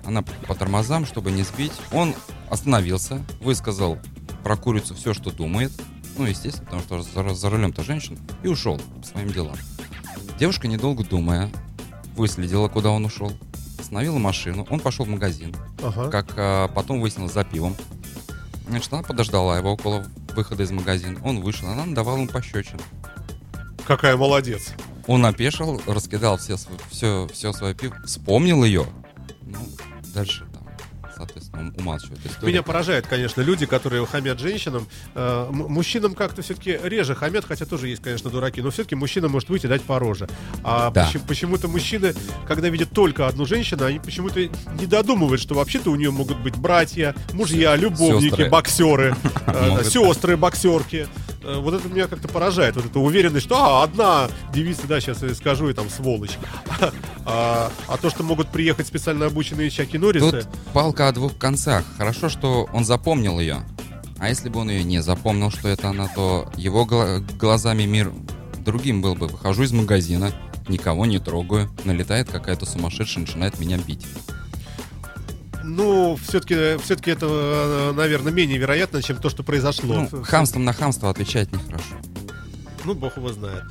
Она 0.04 0.24
по 0.24 0.56
тормозам, 0.56 1.06
чтобы 1.06 1.32
не 1.32 1.44
сбить. 1.44 1.74
Он 1.92 2.16
остановился, 2.50 3.22
высказал 3.40 4.00
про 4.44 4.58
курицу 4.58 4.96
все, 4.96 5.14
что 5.14 5.30
думает. 5.30 5.72
Ну, 6.18 6.26
естественно, 6.26 6.66
потому 6.66 7.04
что 7.04 7.04
за, 7.04 7.36
за 7.36 7.50
рулем-то 7.52 7.84
женщина. 7.84 8.18
И 8.42 8.48
ушел 8.48 8.82
по 9.00 9.06
своим 9.06 9.30
делам. 9.32 9.56
Девушка, 10.40 10.68
недолго 10.68 11.04
думая, 11.04 11.52
выследила, 12.16 12.68
куда 12.68 12.90
он 12.90 13.06
ушел. 13.06 13.32
остановила 13.78 14.18
машину, 14.18 14.66
он 14.72 14.80
пошел 14.80 15.06
в 15.06 15.10
магазин, 15.10 15.56
Ага. 15.84 16.10
как 16.10 16.34
а, 16.36 16.68
потом 16.68 17.00
выяснилось 17.00 17.34
за 17.34 17.44
пивом. 17.44 17.76
Значит, 18.68 18.92
она 18.92 19.04
подождала 19.04 19.56
его 19.56 19.74
около 19.74 20.04
выхода 20.36 20.64
из 20.64 20.72
магазина. 20.72 21.20
Он 21.24 21.42
вышел, 21.42 21.70
она 21.70 21.86
надавала 21.86 22.18
ему 22.18 22.28
пощечин. 22.28 22.80
Какая 23.86 24.18
молодец. 24.18 24.74
Он 25.08 25.26
опешил, 25.26 25.82
раскидал 25.86 26.38
все, 26.38 26.58
все, 26.90 27.28
все 27.32 27.54
свое 27.54 27.74
пиво, 27.76 27.96
вспомнил 28.06 28.64
ее. 28.64 28.86
Ну, 29.44 29.60
дальше 30.16 30.46
там, 30.52 30.64
соответственно, 31.16 31.72
умалчивает 31.78 32.20
историю. 32.26 32.48
Меня 32.48 32.64
поражает, 32.64 33.06
конечно, 33.06 33.42
люди, 33.42 33.68
которые 33.68 34.04
хамят 34.08 34.40
женщинам. 34.40 34.88
Э, 35.14 35.48
мужчинам 35.52 36.16
как-то 36.16 36.42
все-таки 36.42 36.80
реже 36.84 37.14
хамят, 37.14 37.46
хотя 37.46 37.66
тоже 37.66 37.90
есть, 37.90 38.02
конечно, 38.02 38.32
дураки, 38.32 38.62
но 38.64 38.72
все-таки 38.72 38.96
мужчина 38.96 39.28
может 39.28 39.50
выйти 39.50 39.68
и 39.68 39.70
дать 39.70 39.84
по 39.84 40.00
роже. 40.00 40.28
А 40.64 40.90
Да. 40.90 41.06
почему- 41.06 41.24
почему-то 41.28 41.68
мужчины, 41.68 42.16
когда 42.48 42.70
видят 42.70 42.90
только 42.90 43.28
одну 43.28 43.46
женщину, 43.46 43.86
они 43.86 44.00
почему-то 44.00 44.40
не 44.42 44.88
додумывают, 44.88 45.40
что 45.40 45.54
вообще-то 45.54 45.92
у 45.92 45.96
нее 45.96 46.10
могут 46.10 46.40
быть 46.40 46.56
братья, 46.58 47.14
мужья, 47.32 47.76
любовники, 47.76 48.30
Сестры. 48.32 48.50
боксеры, 48.50 49.16
Могут. 49.48 49.86
сестры, 49.86 50.36
боксерки. 50.36 51.08
Э, 51.46 51.60
Вот 51.60 51.74
это 51.74 51.88
меня 51.88 52.08
как-то 52.08 52.28
поражает, 52.28 52.76
вот 52.76 52.86
эта 52.86 53.00
уверенность, 53.00 53.46
что 53.46 53.56
а, 53.58 53.84
одна 53.84 54.28
девица, 54.54 54.88
да, 54.88 55.00
сейчас 55.00 55.22
я 55.22 55.34
скажу, 55.36 55.70
и 55.70 55.74
там 55.74 55.90
сволочь. 55.90 56.38
А, 57.28 57.72
а 57.88 57.98
то, 57.98 58.12
что 58.12 58.22
могут 58.22 58.50
приехать 58.50 58.86
специально 58.86 59.26
обученные 59.26 59.72
Чаки 59.72 59.98
Норрисы, 59.98 60.44
Тут 60.44 60.48
палка 60.74 61.08
о 61.08 61.12
двух 61.12 61.36
концах. 61.40 61.84
Хорошо, 61.98 62.30
что 62.30 62.70
он 62.72 62.86
запомнил 62.86 63.40
ее. 63.40 63.64
А 64.20 64.30
если 64.30 64.48
бы 64.50 64.60
он 64.60 64.70
ее 64.70 64.84
не 64.84 65.02
запомнил, 65.02 65.50
что 65.50 65.68
это 65.68 65.90
она, 65.90 66.08
то 66.08 66.48
его 66.56 66.86
гла- 66.86 67.20
глазами 67.40 67.84
мир 67.86 68.12
другим 68.60 69.02
был 69.02 69.16
бы. 69.16 69.26
Выхожу 69.28 69.64
из 69.64 69.72
магазина, 69.72 70.32
никого 70.68 71.08
не 71.08 71.18
трогаю, 71.18 71.68
налетает 71.84 72.30
какая-то 72.30 72.68
сумасшедшая, 72.68 73.26
начинает 73.26 73.60
меня 73.60 73.80
бить. 73.80 74.06
Ну, 75.66 76.18
все-таки 76.28 76.78
все-таки 76.84 77.12
это, 77.12 77.26
э, 77.30 77.92
наверное, 77.96 78.32
менее 78.32 78.58
вероятно, 78.58 79.02
чем 79.02 79.18
то, 79.18 79.30
что 79.30 79.44
произошло. 79.44 80.08
Ну, 80.12 80.24
хамством 80.24 80.64
на 80.64 80.74
хамство 80.74 81.10
отвечать 81.10 81.52
нехорошо. 81.52 81.96
Ну, 82.86 82.94
бог 82.94 83.18
его 83.18 83.34
знает. 83.34 83.64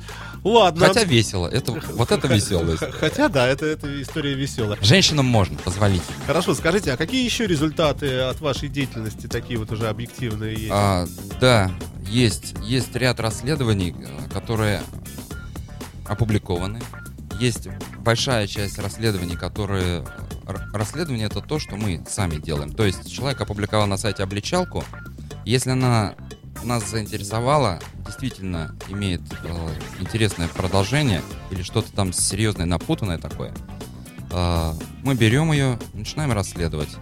Ладно. 0.43 0.87
Хотя 0.87 1.05
весело. 1.05 1.47
Это, 1.47 1.71
вот 1.71 2.11
это 2.11 2.27
веселость. 2.27 2.79
Х- 2.79 2.91
Хотя, 2.91 3.29
да, 3.29 3.47
это, 3.47 3.65
это 3.65 4.01
история 4.01 4.33
веселая. 4.33 4.77
Женщинам 4.81 5.25
можно, 5.25 5.57
позволить. 5.57 6.01
Хорошо, 6.27 6.53
скажите, 6.53 6.91
а 6.91 6.97
какие 6.97 7.23
еще 7.23 7.47
результаты 7.47 8.19
от 8.19 8.41
вашей 8.41 8.67
деятельности 8.67 9.27
такие 9.27 9.57
вот 9.57 9.71
уже 9.71 9.87
объективные 9.87 10.53
есть? 10.53 10.69
А, 10.71 11.07
да, 11.39 11.71
есть, 12.07 12.55
есть 12.61 12.93
ряд 12.95 13.19
расследований, 13.21 13.95
э, 13.97 14.29
которые 14.33 14.83
опубликованы. 16.05 16.81
Есть 17.39 17.67
большая 17.99 18.47
часть 18.47 18.77
расследований, 18.79 19.35
которые... 19.37 20.05
Расследование— 20.73 21.25
это 21.27 21.41
то, 21.41 21.59
что 21.59 21.75
мы 21.75 22.03
сами 22.07 22.37
делаем. 22.37 22.71
То 22.71 22.85
есть 22.85 23.11
человек 23.11 23.41
опубликовал 23.41 23.87
на 23.87 23.97
сайте 23.97 24.23
обличалку. 24.23 24.83
Если 25.45 25.71
она 25.71 26.15
нас 26.63 26.89
заинтересовала, 26.89 27.79
действительно 28.05 28.75
имеет 28.87 29.21
э, 29.43 29.69
интересное 29.99 30.47
продолжение 30.47 31.21
или 31.51 31.61
что-то 31.61 31.91
там 31.91 32.13
серьезное, 32.13 32.65
напутанное 32.65 33.17
такое, 33.17 33.53
э, 34.31 34.73
мы 35.03 35.15
берем 35.15 35.51
ее, 35.51 35.79
начинаем 35.93 36.31
расследовать. 36.31 36.95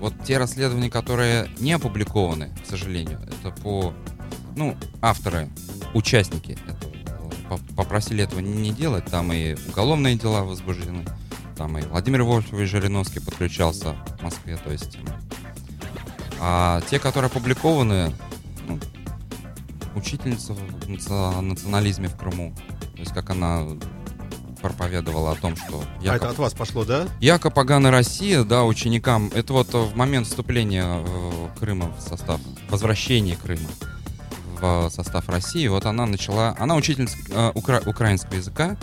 Вот 0.00 0.12
те 0.26 0.36
расследования, 0.38 0.90
которые 0.90 1.48
не 1.58 1.72
опубликованы, 1.72 2.50
к 2.62 2.68
сожалению, 2.68 3.20
это 3.22 3.50
по, 3.62 3.94
ну, 4.54 4.76
авторы, 5.00 5.48
участники 5.94 6.58
этого, 6.66 6.92
по- 7.48 7.74
попросили 7.74 8.22
этого 8.22 8.40
не 8.40 8.70
делать. 8.72 9.06
Там 9.06 9.32
и 9.32 9.56
уголовные 9.68 10.16
дела 10.16 10.42
возбуждены, 10.42 11.04
там 11.56 11.76
и 11.78 11.82
Владимир 11.82 12.22
Вольфович 12.22 12.70
Жириновский 12.70 13.20
подключался 13.20 13.94
в 14.18 14.22
Москве, 14.22 14.56
то 14.62 14.70
есть. 14.70 14.96
м, 14.96 15.06
А 16.40 16.82
те, 16.90 16.98
которые 16.98 17.28
опубликованы, 17.30 18.12
ну, 18.68 18.78
учительница 19.94 20.52
в 20.52 20.60
наци- 20.88 21.40
национализме 21.40 22.08
в 22.08 22.16
Крыму, 22.16 22.54
то 22.94 22.98
есть 22.98 23.12
как 23.14 23.30
она 23.30 23.64
проповедовала 24.60 25.32
о 25.32 25.34
том, 25.34 25.56
что 25.56 25.82
а 25.98 26.02
якобы- 26.02 26.16
это 26.16 26.30
от 26.30 26.38
вас 26.38 26.52
пошло, 26.52 26.84
да? 26.84 27.06
Яко 27.20 27.50
Погана 27.50 27.90
Россия, 27.90 28.42
да, 28.44 28.64
ученикам, 28.64 29.30
это 29.34 29.52
вот 29.54 29.72
в 29.72 29.96
момент 29.96 30.26
вступления 30.26 30.84
э, 30.84 31.48
Крыма 31.58 31.90
в 31.96 32.00
состав, 32.06 32.38
возвращения 32.68 33.36
Крыма 33.36 33.68
в 34.60 34.90
состав 34.90 35.28
России, 35.30 35.68
вот 35.68 35.86
она 35.86 36.04
начала, 36.06 36.54
она 36.58 36.74
учительница 36.74 37.16
э, 37.30 37.52
укра- 37.54 37.82
украинского 37.86 38.34
языка, 38.34 38.76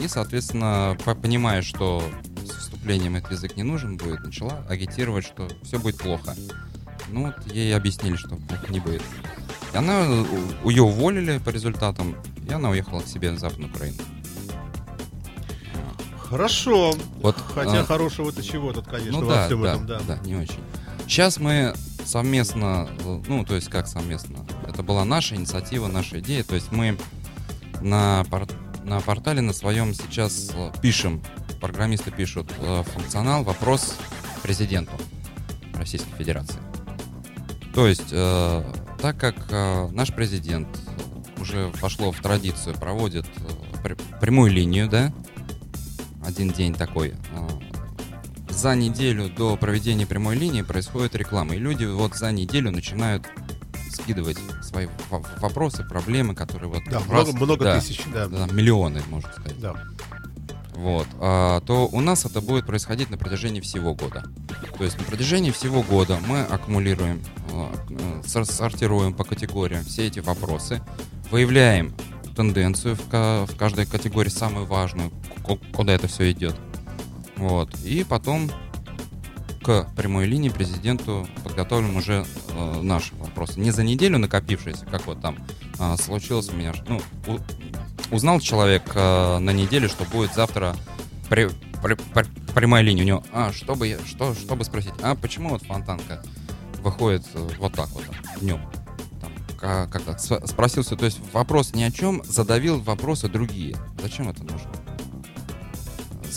и, 0.00 0.08
соответственно, 0.08 0.96
по- 1.04 1.14
понимая, 1.14 1.62
что 1.62 2.02
с 2.44 2.50
вступлением 2.50 3.16
этот 3.16 3.32
язык 3.32 3.56
не 3.56 3.62
нужен 3.62 3.96
будет, 3.96 4.24
начала 4.24 4.64
агитировать, 4.68 5.24
что 5.24 5.48
все 5.62 5.78
будет 5.78 5.98
плохо. 5.98 6.34
Ну, 7.10 7.26
вот 7.26 7.52
ей 7.52 7.74
объяснили, 7.76 8.16
что 8.16 8.36
плохо 8.36 8.66
не 8.70 8.80
будет. 8.80 9.02
И 9.72 9.76
она, 9.76 10.02
ее 10.64 10.82
уволили 10.82 11.38
по 11.38 11.50
результатам, 11.50 12.16
и 12.48 12.52
она 12.52 12.70
уехала 12.70 13.00
к 13.00 13.06
себе 13.06 13.30
в 13.32 13.38
Западную 13.38 13.70
Украину. 13.72 13.98
Хорошо. 16.18 16.94
Вот, 17.20 17.36
Хотя 17.54 17.80
а, 17.80 17.84
хорошего-то 17.84 18.42
чего 18.42 18.72
тут, 18.72 18.86
конечно, 18.86 19.20
Ну 19.20 19.26
во 19.26 19.34
да, 19.34 19.46
всем 19.46 19.62
да, 19.62 19.72
этом, 19.74 19.86
да. 19.86 20.00
да, 20.06 20.18
не 20.24 20.34
очень. 20.36 20.58
Сейчас 21.06 21.38
мы 21.38 21.74
совместно, 22.04 22.88
э, 23.04 23.22
ну, 23.28 23.44
то 23.44 23.54
есть 23.54 23.68
как 23.68 23.86
совместно, 23.86 24.38
это 24.66 24.82
была 24.82 25.04
наша 25.04 25.36
инициатива, 25.36 25.86
наша 25.86 26.20
идея, 26.20 26.42
то 26.42 26.54
есть 26.54 26.72
мы 26.72 26.96
на, 27.82 28.24
на 28.84 29.00
портале 29.00 29.40
на 29.40 29.52
своем 29.52 29.94
сейчас 29.94 30.50
э, 30.54 30.72
пишем, 30.80 31.22
программисты 31.60 32.10
пишут 32.10 32.52
э, 32.58 32.82
функционал 32.84 33.42
«Вопрос 33.42 33.96
президенту 34.42 34.92
Российской 35.74 36.12
Федерации». 36.16 36.60
То 37.74 37.86
есть, 37.88 38.12
э, 38.12 38.62
так 39.00 39.18
как 39.18 39.50
наш 39.92 40.14
президент 40.14 40.68
уже 41.38 41.70
вошло 41.80 42.12
в 42.12 42.20
традицию, 42.20 42.74
проводит 42.76 43.26
пр- 43.82 43.96
прямую 44.20 44.52
линию, 44.52 44.88
да, 44.88 45.12
один 46.24 46.50
день 46.50 46.74
такой, 46.74 47.14
за 48.48 48.74
неделю 48.76 49.28
до 49.28 49.56
проведения 49.56 50.06
прямой 50.06 50.36
линии 50.36 50.62
происходит 50.62 51.16
реклама. 51.16 51.54
И 51.54 51.58
люди 51.58 51.84
вот 51.84 52.14
за 52.14 52.32
неделю 52.32 52.70
начинают 52.70 53.26
скидывать 53.94 54.38
свои 54.62 54.88
вопросы, 55.40 55.84
проблемы, 55.84 56.34
которые 56.34 56.68
вот... 56.68 56.82
Да, 56.90 56.98
раз- 57.08 57.28
много, 57.28 57.44
много 57.44 57.64
да, 57.64 57.80
тысяч, 57.80 58.02
да. 58.12 58.26
да, 58.28 58.46
миллионы, 58.46 59.02
можно 59.08 59.30
сказать. 59.32 59.60
Да. 59.60 59.74
Вот. 60.74 61.06
А, 61.20 61.60
то 61.60 61.86
у 61.86 62.00
нас 62.00 62.24
это 62.24 62.40
будет 62.40 62.66
происходить 62.66 63.08
на 63.10 63.16
протяжении 63.16 63.60
всего 63.60 63.94
года. 63.94 64.24
То 64.76 64.84
есть 64.84 64.98
на 64.98 65.04
протяжении 65.04 65.52
всего 65.52 65.82
года 65.82 66.18
мы 66.26 66.40
аккумулируем, 66.42 67.22
э, 67.52 68.22
сор- 68.26 68.44
сортируем 68.44 69.14
по 69.14 69.22
категориям 69.24 69.84
все 69.84 70.06
эти 70.06 70.18
вопросы, 70.18 70.82
выявляем 71.30 71.94
тенденцию 72.34 72.96
в, 72.96 73.08
ка- 73.08 73.46
в 73.46 73.56
каждой 73.56 73.86
категории, 73.86 74.30
самую 74.30 74.66
важную, 74.66 75.12
ку- 75.44 75.60
куда 75.72 75.92
это 75.92 76.08
все 76.08 76.32
идет. 76.32 76.56
Вот. 77.36 77.72
И 77.84 78.02
потом 78.02 78.50
к 79.62 79.88
прямой 79.96 80.26
линии 80.26 80.48
президенту 80.50 81.26
подготовим 81.44 81.96
уже 81.96 82.26
э, 82.54 82.80
наши 82.82 83.14
вопросы. 83.16 83.60
Не 83.60 83.70
за 83.70 83.82
неделю 83.84 84.18
накопившиеся, 84.18 84.86
как 84.86 85.06
вот 85.06 85.20
там 85.20 85.36
а, 85.78 85.96
случилось 85.96 86.48
у 86.48 86.52
меня. 86.56 86.72
Ну, 86.88 87.00
у- 87.26 88.14
узнал 88.14 88.40
человек 88.40 88.82
э, 88.94 89.38
на 89.38 89.50
неделе, 89.50 89.88
что 89.88 90.04
будет 90.04 90.34
завтра 90.34 90.76
при- 91.28 91.50
при- 91.82 91.94
при- 91.94 92.52
прямая 92.54 92.82
линия 92.82 93.02
у 93.04 93.06
него. 93.06 93.24
А, 93.32 93.52
чтобы, 93.52 93.98
что, 94.06 94.34
чтобы 94.34 94.64
спросить, 94.64 94.92
а 95.02 95.14
почему 95.14 95.50
вот 95.50 95.62
фонтанка 95.62 96.22
выходит 96.82 97.24
э, 97.34 97.48
вот 97.58 97.72
так 97.74 97.88
вот 97.90 98.04
днем? 98.40 98.60
Там, 99.20 99.32
ка- 99.58 99.88
как 99.90 100.02
так? 100.02 100.20
С- 100.20 100.46
Спросился, 100.46 100.96
то 100.96 101.04
есть 101.06 101.18
вопрос 101.32 101.74
ни 101.74 101.82
о 101.82 101.90
чем, 101.90 102.22
задавил 102.24 102.80
вопросы 102.80 103.28
другие. 103.28 103.76
Зачем 104.00 104.28
это 104.28 104.42
нужно? 104.42 104.70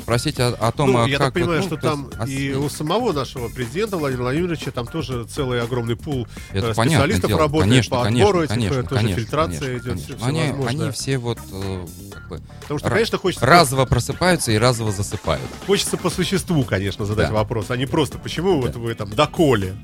Спросить 0.08 0.40
о, 0.40 0.54
о 0.54 0.72
том, 0.72 0.94
Ну, 0.94 1.04
а 1.04 1.10
я 1.10 1.18
как 1.18 1.28
так 1.28 1.34
понимаю, 1.34 1.62
вот, 1.62 1.70
ну, 1.70 1.78
что 1.78 1.86
там 1.90 2.10
а 2.18 2.26
и 2.26 2.54
у 2.54 2.70
самого 2.70 3.12
нашего 3.12 3.50
президента 3.50 3.98
Владимира 3.98 4.24
Владимировича 4.24 4.72
там 4.72 4.88
тоже 4.88 5.26
целый 5.26 5.62
огромный 5.62 5.98
пул 5.98 6.26
Это 6.54 6.70
э, 6.70 6.74
специалистов 6.74 7.28
дело. 7.28 7.42
работает 7.42 7.70
конечно, 7.70 7.98
по 7.98 8.04
конечно, 8.06 8.26
отбору 8.26 8.44
этих, 8.46 8.54
конечно, 8.56 8.74
э, 8.76 8.84
тоже 8.84 8.96
конечно, 9.02 9.20
фильтрация 9.22 9.60
конечно, 9.60 9.78
идет, 9.78 9.84
конечно. 9.84 10.16
всё 10.16 10.26
они, 10.26 10.42
они 10.66 10.92
все 10.92 11.18
вот 11.18 11.40
э, 11.52 11.86
как 12.14 12.28
бы 12.30 12.42
Потому 12.62 12.80
что, 12.80 12.90
конечно, 12.90 13.18
хочется, 13.18 13.46
разово 13.46 13.84
просыпаются 13.86 14.52
и 14.54 14.58
разово 14.58 14.94
засыпают. 14.94 15.44
хочется 15.66 15.98
по 15.98 16.10
существу, 16.10 16.64
конечно, 16.64 17.04
задать 17.06 17.28
Да. 17.28 17.34
вопрос, 17.34 17.66
а 17.70 17.76
не 17.76 17.86
просто 17.86 18.18
почему 18.18 18.62
вот 18.62 18.78
вы 18.78 18.94
там 18.96 19.10
доколе. 19.10 19.76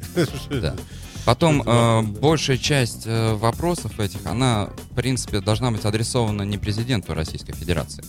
Да. 0.50 0.74
Потом 1.26 1.62
э, 1.62 1.66
да. 1.66 2.02
большая 2.02 2.58
часть 2.58 3.04
э, 3.08 3.34
вопросов 3.34 4.00
этих, 4.00 4.26
она, 4.26 4.70
в 4.92 4.96
принципе, 4.96 5.42
должна 5.42 5.70
быть 5.70 5.84
адресована 5.84 6.44
не 6.44 6.58
президенту 6.58 7.14
Российской 7.14 7.52
Федерации, 7.54 8.04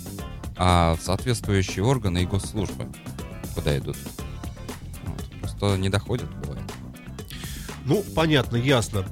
а 0.57 0.97
соответствующие 1.01 1.85
органы 1.85 2.23
и 2.23 2.27
госслужбы, 2.27 2.87
куда 3.55 3.77
идут. 3.79 3.97
Вот. 5.05 5.31
Просто 5.41 5.77
не 5.79 5.89
доходит, 5.89 6.29
бывает. 6.41 6.63
Ну, 7.85 8.03
понятно, 8.15 8.57
ясно. 8.57 9.05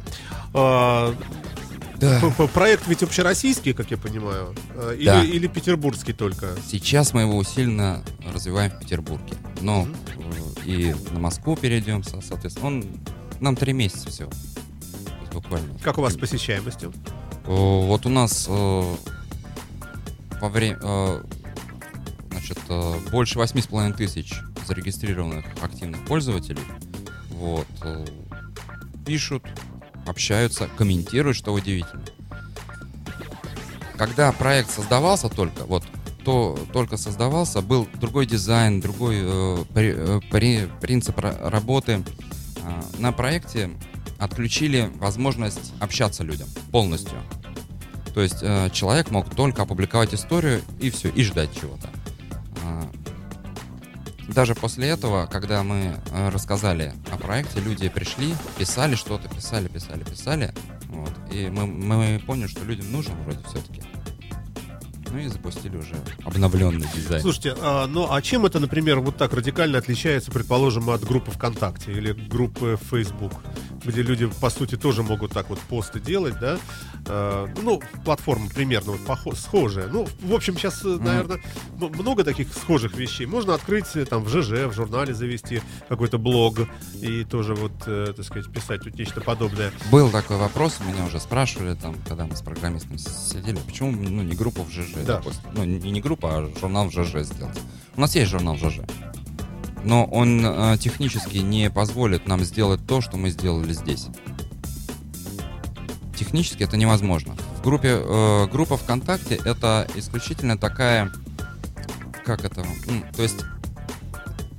А, 0.54 1.14
Да. 1.98 2.20
Проект 2.52 2.88
ведь 2.88 3.02
общероссийский, 3.04 3.74
как 3.74 3.90
я 3.92 3.96
понимаю, 3.96 4.54
э, 4.74 4.96
или, 4.98 5.04
Да. 5.04 5.22
или 5.24 5.46
петербургский 5.46 6.12
только. 6.12 6.48
Сейчас 6.68 7.12
мы 7.14 7.20
его 7.20 7.36
усиленно 7.36 8.02
развиваем 8.34 8.72
в 8.72 8.80
Петербурге. 8.80 9.34
Но 9.60 9.86
э, 9.86 10.64
и 10.68 10.94
на 11.12 11.20
Москву 11.20 11.54
перейдем, 11.56 12.02
со- 12.02 12.20
соответственно. 12.20 12.66
Он 12.68 12.84
нам 13.40 13.54
три 13.56 13.72
месяца 13.72 14.08
всего. 14.10 14.30
Буквально. 15.32 15.78
Как 15.78 15.98
у 15.98 16.02
вас 16.02 16.14
с 16.14 16.16
посещаемостью? 16.16 16.92
Вот 17.46 18.04
у 18.04 18.08
нас 18.08 18.46
э, 18.48 18.94
во 20.42 20.48
время, 20.48 20.76
значит, 22.32 22.58
э, 22.68 22.94
больше 23.12 23.38
восьми 23.38 23.62
с 23.62 23.68
половиной 23.68 23.96
тысяч 23.96 24.34
зарегистрированных 24.66 25.44
активных 25.62 26.04
пользователей. 26.04 26.62
Вот. 27.30 27.68
э, 27.84 28.04
Пишут, 29.06 29.44
общаются, 30.04 30.68
комментируют, 30.76 31.36
что 31.36 31.52
удивительно. 31.52 32.02
Когда 33.96 34.32
проект 34.32 34.70
создавался 34.70 35.28
только, 35.28 35.64
вот, 35.64 35.84
то 36.24 36.58
только 36.72 36.96
создавался, 36.96 37.62
был 37.62 37.88
другой 37.94 38.26
дизайн, 38.26 38.80
другой 38.80 39.16
э, 39.20 39.64
при- 39.72 39.94
э, 39.96 40.20
при- 40.30 40.68
принцип 40.80 41.18
ра- 41.18 41.48
работы. 41.48 42.02
А, 42.64 42.84
на 42.98 43.12
проекте 43.12 43.70
отключили 44.18 44.90
возможность 44.96 45.72
общаться 45.80 46.22
людям 46.24 46.48
полностью. 46.72 47.20
То 48.14 48.20
есть 48.20 48.38
э, 48.42 48.68
человек 48.72 49.10
мог 49.10 49.34
только 49.34 49.62
опубликовать 49.62 50.14
историю 50.14 50.60
и 50.80 50.90
все, 50.90 51.08
и 51.08 51.22
ждать 51.22 51.50
чего-то. 51.58 51.88
А, 52.62 52.88
Даже 54.28 54.54
после 54.54 54.88
этого, 54.88 55.26
когда 55.26 55.62
мы 55.62 55.96
э, 56.10 56.28
рассказали 56.28 56.92
о 57.10 57.16
проекте, 57.16 57.60
люди 57.60 57.88
пришли, 57.88 58.34
писали 58.58 58.94
что-то, 58.94 59.28
писали, 59.28 59.68
писали, 59.68 60.04
писали. 60.04 60.52
Вот, 60.88 61.12
и 61.32 61.48
мы, 61.48 61.66
мы 61.66 62.22
поняли, 62.26 62.48
что 62.48 62.64
людям 62.64 62.92
нужен 62.92 63.14
вроде 63.22 63.40
все-таки. 63.48 63.82
Ну 65.10 65.18
и 65.18 65.26
запустили 65.28 65.76
уже 65.76 65.94
обновленный 66.24 66.86
дизайн. 66.94 67.20
Слушайте, 67.20 67.54
а, 67.60 67.86
ну 67.86 68.10
а 68.10 68.22
чем 68.22 68.46
это, 68.46 68.60
например, 68.60 69.00
вот 69.00 69.16
так 69.16 69.32
радикально 69.34 69.78
отличается, 69.78 70.30
предположим, 70.30 70.88
от 70.90 71.02
группы 71.04 71.30
ВКонтакте 71.30 71.92
или 71.92 72.12
группы 72.12 72.78
Facebook, 72.90 73.32
где 73.84 74.02
люди, 74.02 74.26
по 74.40 74.50
сути, 74.50 74.76
тоже 74.76 75.02
могут 75.02 75.32
так 75.32 75.48
вот 75.50 75.58
посты 75.60 76.00
делать, 76.00 76.38
да? 76.40 76.58
А, 77.06 77.48
ну, 77.62 77.80
платформа 78.04 78.48
примерно 78.48 78.92
вот 78.92 79.00
похо- 79.06 79.34
схожая. 79.36 79.88
Ну, 79.88 80.06
в 80.20 80.34
общем, 80.34 80.56
сейчас, 80.56 80.82
наверное, 80.84 81.40
много 81.78 82.24
таких 82.24 82.52
схожих 82.52 82.94
вещей. 82.96 83.26
Можно 83.26 83.54
открыть 83.54 83.86
э, 83.96 84.04
там 84.04 84.22
в 84.24 84.28
ЖЖ, 84.28 84.66
в 84.68 84.72
журнале 84.72 85.14
завести 85.14 85.62
какой-то 85.88 86.18
блог 86.18 86.58
и 87.00 87.24
тоже 87.24 87.54
вот, 87.54 87.72
э, 87.86 88.12
так 88.16 88.24
сказать, 88.24 88.50
писать 88.52 88.82
тут 88.82 88.96
нечто 88.98 89.20
подобное. 89.20 89.72
Был 89.90 90.10
такой 90.10 90.36
вопрос, 90.36 90.78
меня 90.86 91.04
уже 91.06 91.18
спрашивали, 91.20 91.74
там, 91.74 91.94
когда 92.08 92.26
мы 92.26 92.36
с 92.36 92.42
программистом 92.42 92.98
сидели, 92.98 93.56
почему 93.66 93.90
ну, 93.92 94.22
не 94.22 94.34
группу 94.34 94.62
в 94.62 94.70
ЖЖ, 94.70 94.94
Да. 95.04 95.16
допустим. 95.18 95.42
Ну, 95.54 95.64
не, 95.64 95.90
не 95.90 96.00
группа, 96.00 96.28
а 96.38 96.50
журнал 96.60 96.88
в 96.88 96.92
ЖЖ 96.92 97.24
сделать. 97.24 97.58
У 97.96 98.00
нас 98.00 98.14
есть 98.14 98.30
журнал 98.30 98.56
в 98.56 98.58
ЖЖ. 98.58 98.80
Но 99.84 100.04
он 100.04 100.44
э, 100.44 100.76
технически 100.78 101.38
не 101.38 101.70
позволит 101.70 102.26
нам 102.26 102.44
сделать 102.44 102.86
то, 102.86 103.00
что 103.00 103.16
мы 103.16 103.30
сделали 103.30 103.72
здесь. 103.72 104.06
Технически 106.16 106.62
это 106.62 106.76
невозможно. 106.76 107.34
В 107.58 107.62
группе, 107.62 107.98
э, 108.00 108.46
группа 108.46 108.76
ВКонтакте 108.76 109.40
это 109.44 109.88
исключительно 109.94 110.56
такая, 110.56 111.10
как 112.24 112.44
это, 112.44 112.64
то 113.16 113.22
есть 113.22 113.44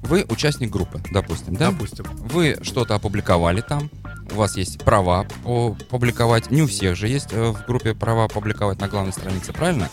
вы 0.04 0.26
участник 0.30 0.70
группы, 0.70 1.02
допустим, 1.12 1.56
да? 1.56 1.72
Допустим. 1.72 2.06
Вы 2.18 2.58
что-то 2.62 2.96
опубликовали 2.96 3.62
там, 3.62 3.90
у 4.32 4.36
вас 4.36 4.58
есть 4.58 4.84
права 4.84 5.26
о- 5.46 5.76
публиковать. 5.90 6.52
Не 6.52 6.64
у 6.64 6.68
всех 6.68 6.96
же 6.96 7.08
есть 7.08 7.30
э, 7.32 7.52
в 7.52 7.66
группе 7.66 7.94
права 7.94 8.28
публиковать 8.28 8.80
на 8.82 8.88
главной 8.88 9.14
странице, 9.14 9.54
правильно? 9.54 9.90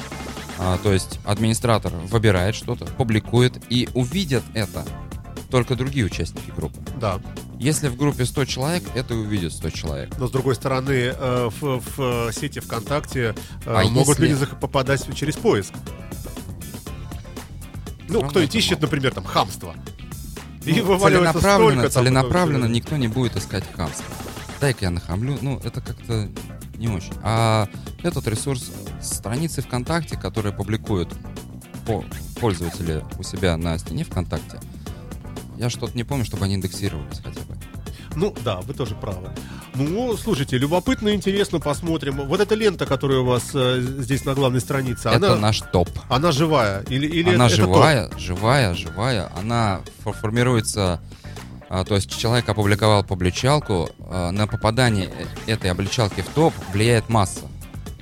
А, 0.59 0.79
то 0.79 0.93
есть 0.93 1.21
администратор 1.25 1.93
выбирает 1.93 2.55
что-то, 2.55 2.85
публикует, 2.87 3.63
и 3.71 3.89
увидят 3.95 4.45
это 4.55 4.85
только 5.51 5.75
другие 5.75 6.07
участники 6.07 6.51
группы. 6.57 6.79
Да. 7.01 7.21
Если 7.59 7.89
в 7.89 7.97
группе 7.97 8.25
100 8.25 8.45
человек, 8.47 8.85
это 8.95 9.15
увидит 9.15 9.53
100 9.53 9.71
человек. 9.71 10.11
Но 10.19 10.29
с 10.29 10.31
другой 10.31 10.55
стороны, 10.55 10.93
э, 11.15 11.51
в, 11.61 11.81
в, 11.81 12.01
э, 12.29 12.33
сети 12.33 12.61
ВКонтакте 12.61 13.35
э, 13.67 13.75
А 13.75 13.83
могут 13.89 14.19
если- 14.19 14.33
люди 14.33 14.47
попадать 14.61 15.05
через 15.15 15.37
поиск. 15.37 15.75
Ну, 18.09 18.15
равно 18.15 18.29
кто-нибудь 18.31 18.55
ищет, 18.55 18.81
например, 18.81 19.15
там 19.15 19.25
хамство. 19.25 19.75
И 20.65 20.75
Ну, 20.75 20.85
вываливается 20.85 21.33
целенаправленно, 21.41 21.81
столько 21.83 21.95
там 21.95 22.05
целенаправленно 22.05 22.61
потом- 22.61 22.73
никто 22.73 22.97
не 22.97 23.09
будет 23.09 23.37
искать 23.37 23.65
хамство. 23.75 24.05
Дай-ка 24.61 24.87
я 24.87 24.91
нахамлю. 24.91 25.39
Ну, 25.41 25.59
это 25.65 25.81
как-то 25.81 26.29
не 26.77 26.89
очень. 26.89 27.13
А 27.23 27.69
этот 28.03 28.27
ресурс 28.27 28.71
страницы 29.01 29.63
ВКонтакте, 29.63 30.17
которые 30.19 30.53
публикуют 30.53 31.15
по 31.87 32.05
пользователи 32.41 33.03
у 33.19 33.23
себя 33.23 33.57
на 33.57 33.79
стене 33.79 34.05
ВКонтакте, 34.05 34.61
я 35.61 35.69
что-то 35.69 35.95
не 35.95 36.05
помню, 36.05 36.25
чтобы 36.25 36.47
они 36.47 36.55
индексировались 36.55 37.19
хотя 37.23 37.41
бы. 37.43 37.55
Ну, 38.17 38.35
да, 38.43 38.61
вы 38.63 38.73
тоже 38.73 38.95
правы. 38.95 39.29
Ну, 39.75 40.17
слушайте, 40.17 40.57
любопытно, 40.57 41.15
интересно, 41.15 41.61
посмотрим. 41.61 42.17
Вот 42.27 42.41
эта 42.41 42.55
лента, 42.55 42.87
которая 42.87 43.19
у 43.21 43.27
вас 43.27 43.51
э, 43.55 43.81
здесь 43.99 44.25
на 44.25 44.35
главной 44.35 44.61
странице, 44.61 45.09
это 45.11 45.33
она, 45.33 45.37
наш 45.37 45.61
топ. 45.61 45.89
она 46.09 46.33
живая? 46.33 46.83
Или, 46.89 47.07
или 47.07 47.35
она 47.35 47.47
это, 47.47 47.55
это 47.55 47.65
топ? 47.65 47.75
живая, 47.75 48.11
живая, 48.19 48.75
живая. 48.75 49.33
Она 49.37 49.83
фо- 50.03 50.15
формируется, 50.15 51.01
а, 51.69 51.85
то 51.85 51.95
есть 51.95 52.19
человек 52.19 52.49
опубликовал 52.49 53.05
публичалку, 53.05 53.91
а, 54.01 54.31
на 54.33 54.47
попадание 54.47 55.11
э- 55.47 55.53
этой 55.53 55.71
обличалки 55.71 56.23
в 56.23 56.29
топ 56.31 56.55
влияет 56.73 57.11
масса. 57.11 57.43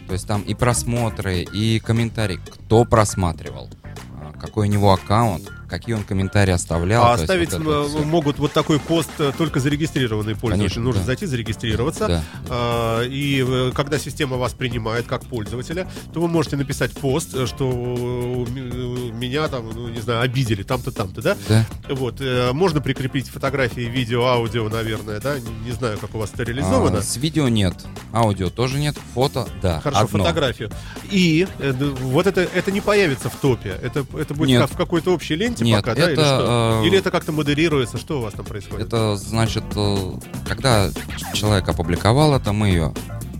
То 0.06 0.12
есть 0.14 0.26
там 0.28 0.42
и 0.42 0.54
просмотры, 0.54 1.42
и 1.42 1.80
комментарии, 1.80 2.38
кто 2.50 2.84
просматривал, 2.84 3.68
а, 4.14 4.32
какой 4.40 4.68
у 4.68 4.70
него 4.70 4.92
аккаунт, 4.92 5.50
какие 5.68 5.94
он 5.94 6.02
комментарии 6.04 6.52
оставлял. 6.52 7.02
А 7.02 7.06
то 7.06 7.12
есть 7.12 7.24
оставить 7.24 7.52
вот 7.52 7.90
вот 7.90 8.04
могут 8.04 8.38
вот 8.38 8.52
такой 8.52 8.80
пост 8.80 9.10
э, 9.18 9.32
только 9.36 9.60
зарегистрированные 9.60 10.34
пользователи. 10.34 10.68
Конечно, 10.68 10.82
Нужно 10.82 11.00
да. 11.02 11.06
зайти, 11.06 11.26
зарегистрироваться. 11.26 12.08
Да. 12.08 12.24
А, 12.48 13.02
И 13.04 13.44
э, 13.46 13.72
когда 13.74 13.98
система 13.98 14.36
вас 14.36 14.52
принимает 14.54 15.06
как 15.06 15.24
пользователя, 15.26 15.88
то 16.12 16.20
вы 16.20 16.28
можете 16.28 16.56
написать 16.56 16.92
пост, 16.92 17.34
э, 17.34 17.46
что 17.46 17.68
меня 17.68 19.48
там, 19.48 19.70
ну, 19.74 19.88
не 19.88 20.00
знаю, 20.00 20.22
обидели 20.22 20.62
там-то, 20.62 20.90
там-то, 20.90 21.22
да? 21.22 21.36
Да. 21.48 21.66
Вот. 21.88 22.20
Можно 22.52 22.80
прикрепить 22.80 23.28
фотографии, 23.28 23.82
видео, 23.82 24.24
аудио, 24.24 24.68
наверное, 24.68 25.20
да? 25.20 25.38
Не, 25.38 25.50
не 25.66 25.72
знаю, 25.72 25.98
как 25.98 26.14
у 26.14 26.18
вас 26.18 26.30
это 26.32 26.44
реализовано. 26.44 26.98
А, 26.98 27.02
с 27.02 27.16
видео 27.16 27.48
нет, 27.48 27.74
аудио 28.12 28.50
тоже 28.50 28.78
нет, 28.78 28.96
фото, 29.14 29.48
да. 29.62 29.80
Хорошо, 29.80 30.04
одно. 30.04 30.24
фотографию. 30.24 30.70
И 31.10 31.46
э, 31.58 31.72
вот 31.72 32.26
это, 32.26 32.40
это 32.42 32.70
не 32.70 32.80
появится 32.80 33.28
в 33.28 33.36
топе. 33.36 33.78
Это, 33.82 34.04
это 34.16 34.34
будет 34.34 34.48
Нет. 34.48 34.62
как 34.62 34.70
в 34.70 34.76
какой-то 34.76 35.12
общей 35.12 35.34
ленте 35.36 35.57
Нет, 35.64 35.76
пока, 35.84 35.94
да? 35.94 36.04
Или, 36.04 36.12
это, 36.12 36.24
что? 36.24 36.80
э, 36.82 36.86
Или 36.86 36.98
это 36.98 37.10
как-то 37.10 37.32
модерируется? 37.32 37.98
Что 37.98 38.18
у 38.18 38.22
вас 38.22 38.34
там 38.34 38.44
происходит? 38.46 38.86
Это 38.86 39.16
значит, 39.16 39.64
э, 39.74 40.12
когда 40.46 40.90
человек 41.34 41.68
опубликовал 41.68 42.34
это, 42.34 42.52
мы 42.52 42.68
ее 42.68 42.92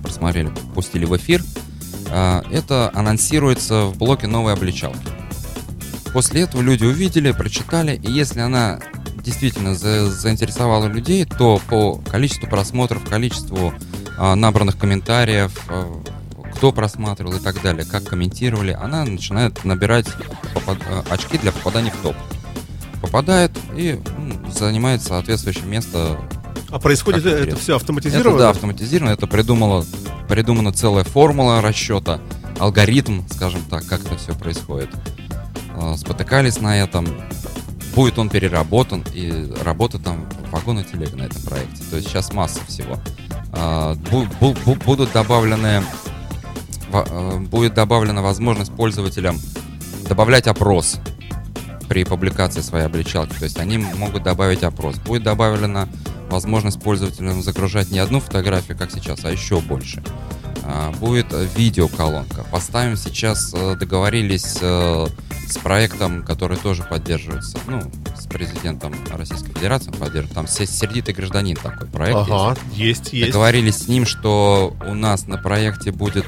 просмотрели, 0.03 0.51
пустили 0.75 1.05
в 1.05 1.17
эфир. 1.17 1.43
э, 2.11 2.43
Это 2.51 2.91
анонсируется 2.95 3.85
в 3.87 3.97
блоке 3.99 4.27
новой 4.27 4.53
обличалки. 4.55 4.99
После 6.13 6.43
этого 6.43 6.63
люди 6.63 6.85
увидели, 6.85 7.33
прочитали, 7.33 7.95
и 8.03 8.11
если 8.11 8.41
она 8.41 8.81
действительно 9.23 9.75
за- 9.75 10.11
заинтересовала 10.11 10.87
людей, 10.87 11.25
то 11.27 11.61
по 11.69 11.97
количеству 11.97 12.49
просмотров, 12.49 13.05
количеству 13.05 13.75
э, 14.19 14.35
набранных 14.35 14.79
комментариев, 14.79 15.53
кто 16.59 16.73
просматривал 16.73 17.35
и 17.35 17.39
так 17.39 17.63
далее, 17.63 17.85
как 17.85 18.03
комментировали, 18.03 18.73
она 18.73 19.05
начинает 19.05 19.65
набирать 19.65 20.09
э, 20.67 21.03
очки 21.09 21.39
для 21.39 21.53
попадания 21.53 21.93
в 21.93 22.03
топ. 22.03 22.17
Попадает 23.01 23.53
и 23.77 24.01
занимает 24.53 25.01
соответствующее 25.03 25.67
место. 25.67 26.19
А 26.71 26.81
происходит 26.81 27.21
это 27.25 27.37
интересно. 27.37 27.59
все 27.61 27.73
Это 27.75 27.77
автоматизировано? 27.77 28.39
да, 28.39 28.51
автоматизировано, 28.51 29.13
это 29.13 29.29
придумала, 29.29 29.85
придумана 30.29 30.73
целая 30.73 31.05
формула 31.05 31.63
расчета, 31.63 32.21
алгоритм, 32.59 33.21
скажем 33.31 33.63
так, 33.71 33.87
как 33.87 34.05
это 34.05 34.17
все 34.17 34.35
происходит. 34.35 34.91
Э, 35.77 35.95
Спотыкались 35.97 36.61
на 36.61 36.77
этом, 36.83 37.07
будет 37.95 38.19
он 38.19 38.31
переработан, 38.31 39.05
и 39.15 39.49
работа 39.63 40.01
там 40.01 40.27
вагон 40.51 40.81
и 40.81 40.85
телега 40.85 41.17
на 41.19 41.23
этом 41.23 41.41
проекте. 41.43 41.85
То 41.89 41.97
есть 41.97 42.09
сейчас 42.09 42.33
масса 42.33 42.59
всего. 42.67 42.99
А, 43.53 43.95
бу- 43.95 44.29
бу- 44.41 44.59
бу- 44.65 44.85
Будут 44.85 45.13
добавлены 45.13 45.85
будет 47.51 47.75
добавлена 47.75 48.23
возможность 48.23 48.73
пользователям 48.73 49.39
добавлять 50.09 50.47
опрос 50.47 50.99
при 51.89 52.05
публикации 52.05 52.61
своей 52.61 52.85
обличалки. 52.87 53.35
То 53.39 53.45
есть 53.45 53.59
они 53.59 53.79
могут 53.79 54.23
добавить 54.23 54.63
опрос. 54.63 54.97
Будет 54.97 55.23
добавлена 55.23 55.89
возможность 56.31 56.81
пользователям 56.81 57.43
загружать 57.43 57.91
не 57.91 57.99
одну 57.99 58.21
фотографию, 58.21 58.77
как 58.77 58.91
сейчас, 58.91 59.25
а 59.25 59.31
еще 59.31 59.61
больше. 59.61 60.03
А, 60.65 60.93
Будет 60.93 61.29
видеоколонка. 61.57 62.45
Поставим 62.51 62.97
сейчас, 62.97 63.53
э, 63.55 63.77
договорились 63.77 64.59
э, 64.61 65.07
с 65.49 65.57
проектом, 65.57 66.23
который 66.23 66.59
тоже 66.59 66.83
поддерживается, 66.83 67.57
ну, 67.67 67.81
с 68.19 68.27
президентом 68.27 68.95
Российской 69.11 69.55
Федерации 69.55 69.91
поддерживает. 69.93 70.33
Там 70.35 70.47
се- 70.47 70.67
сердитый 70.67 71.15
гражданин 71.15 71.57
такой 71.57 71.87
проект 71.89 72.19
есть. 72.19 72.31
Ага, 72.31 72.57
есть, 72.75 73.13
есть. 73.15 73.29
Договорились 73.33 73.77
с 73.79 73.89
ним, 73.89 74.05
что 74.05 74.77
у 74.87 74.93
нас 74.93 75.27
на 75.27 75.39
проекте 75.39 75.91
будет 75.91 76.27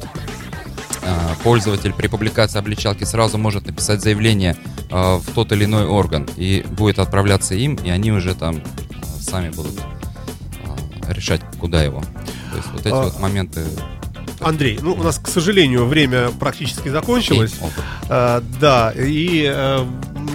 пользователь 1.43 1.93
при 1.93 2.09
публикации 2.09 2.59
обличалки 2.59 3.05
сразу 3.05 3.39
может 3.39 3.67
написать 3.67 4.03
заявление 4.03 4.57
а, 4.91 5.19
в 5.19 5.27
тот 5.35 5.53
или 5.53 5.65
иной 5.65 5.87
орган 5.87 6.29
и 6.37 6.65
будет 6.69 6.99
отправляться 6.99 7.55
им, 7.55 7.77
и 7.77 7.91
они 7.91 8.13
уже 8.13 8.35
там 8.35 8.61
а, 9.03 9.23
сами 9.23 9.51
будут 9.51 9.81
а, 9.81 11.13
решать, 11.13 11.41
куда 11.59 11.83
его. 11.83 12.03
То 12.51 12.57
есть 12.57 12.69
вот 12.73 12.81
эти 12.81 12.95
А, 12.95 13.03
вот 13.05 13.19
моменты. 13.21 13.65
Андрей, 14.41 14.79
ну 14.81 14.95
у 14.95 15.03
нас, 15.03 15.19
к 15.19 15.29
сожалению, 15.29 15.87
время 15.87 16.31
практически 16.31 16.89
закончилось. 16.89 17.55
А, 18.09 18.43
да, 18.59 18.93
и 18.97 19.51
э, 19.53 19.87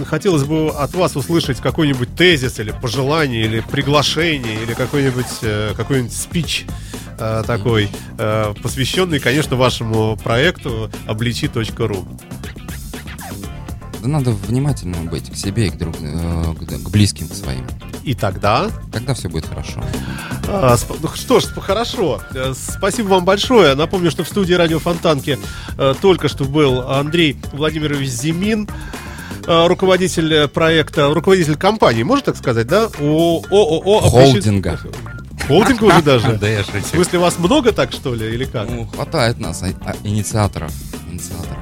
хотелось 0.06 0.44
бы 0.44 0.70
от 0.70 0.94
вас 0.94 1.16
услышать 1.16 1.58
какой-нибудь 1.58 2.14
тезис 2.14 2.60
или 2.60 2.70
пожелание, 2.70 3.44
или 3.44 3.60
приглашение, 3.60 4.62
или 4.62 4.74
какой-нибудь 4.74 5.26
э, 5.42 5.74
какой-нибудь 5.76 6.12
спич 6.12 6.66
э, 7.18 7.42
такой, 7.46 7.88
э, 8.18 8.54
посвященный, 8.62 9.18
конечно, 9.20 9.56
вашему 9.56 10.16
проекту 10.16 10.90
обличи.ру. 11.06 12.06
Да 14.02 14.08
надо 14.08 14.30
внимательным 14.30 15.06
быть 15.08 15.30
к 15.32 15.36
себе 15.36 15.66
и 15.66 15.70
к, 15.70 15.76
друг, 15.78 15.96
э, 16.00 16.54
к, 16.84 16.90
близким 16.90 17.28
своим. 17.28 17.66
И 18.04 18.14
тогда 18.14 18.70
Тогда 18.92 19.14
все 19.14 19.28
будет 19.28 19.46
хорошо. 19.46 19.82
А, 20.46 20.74
сп- 20.74 20.96
ну 21.02 21.08
что 21.14 21.40
ж, 21.40 21.44
хорошо. 21.60 22.20
Э, 22.34 22.52
Спасибо 22.56 23.08
вам 23.08 23.24
большое. 23.24 23.74
Напомню, 23.74 24.10
что 24.12 24.22
в 24.22 24.28
студии 24.28 24.54
радио 24.54 24.78
Фонтанки 24.78 25.38
э, 25.76 25.94
только 26.00 26.28
что 26.28 26.44
был 26.44 26.88
Андрей 26.88 27.36
Владимирович 27.52 28.08
Зимин, 28.08 28.68
э, 29.44 29.66
руководитель 29.66 30.32
э, 30.32 30.46
проекта, 30.48 31.12
руководитель 31.12 31.56
компании, 31.56 32.04
можно 32.04 32.26
так 32.26 32.36
сказать, 32.36 32.68
да? 32.68 32.84
ООО 33.00 34.02
«Обличи- 34.04 34.40
Холдинга. 35.46 35.78
Холдинга 35.80 35.84
уже 35.84 36.02
даже? 36.02 36.32
Да, 36.38 36.48
я 36.48 36.62
В 36.62 36.66
шучу. 36.66 36.86
смысле, 36.94 37.18
вас 37.18 37.38
много 37.38 37.72
так, 37.72 37.92
что 37.92 38.14
ли, 38.14 38.34
или 38.34 38.44
как? 38.44 38.68
Ну, 38.70 38.86
хватает 38.86 39.38
нас, 39.38 39.62
а- 39.62 39.72
а, 39.84 39.94
инициаторов. 40.04 40.72
Инициаторов. 41.10 41.58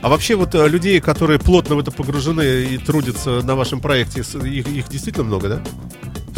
А 0.00 0.08
вообще 0.08 0.36
вот 0.36 0.54
э, 0.54 0.68
людей, 0.68 1.00
которые 1.00 1.40
плотно 1.40 1.74
в 1.74 1.80
это 1.80 1.90
погружены 1.90 2.42
и 2.70 2.78
трудятся 2.78 3.42
на 3.42 3.56
вашем 3.56 3.80
проекте, 3.80 4.20
их, 4.20 4.68
их 4.68 4.88
действительно 4.88 5.24
много, 5.24 5.48
да? 5.48 5.62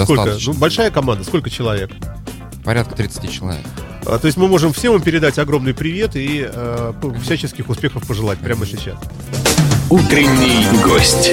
Сколько? 0.05 0.25
Достаточно. 0.25 0.53
Ну, 0.55 0.59
большая 0.59 0.91
команда, 0.91 1.25
сколько 1.25 1.51
человек? 1.51 1.91
Порядка 2.65 2.95
30 2.95 3.31
человек. 3.31 3.65
А, 4.07 4.19
То 4.19 4.27
есть 4.27 4.39
мы 4.39 4.49
можем 4.49 4.73
всем 4.73 4.95
им 4.95 5.03
передать 5.03 5.39
огромный 5.39 5.75
привет 5.75 6.17
и 6.17 6.49
э, 6.51 6.93
всяческих 7.23 7.69
успехов 7.69 8.07
пожелать 8.07 8.39
прямо 8.39 8.65
сейчас. 8.65 8.97
Утренний 9.91 10.65
гость. 10.83 11.33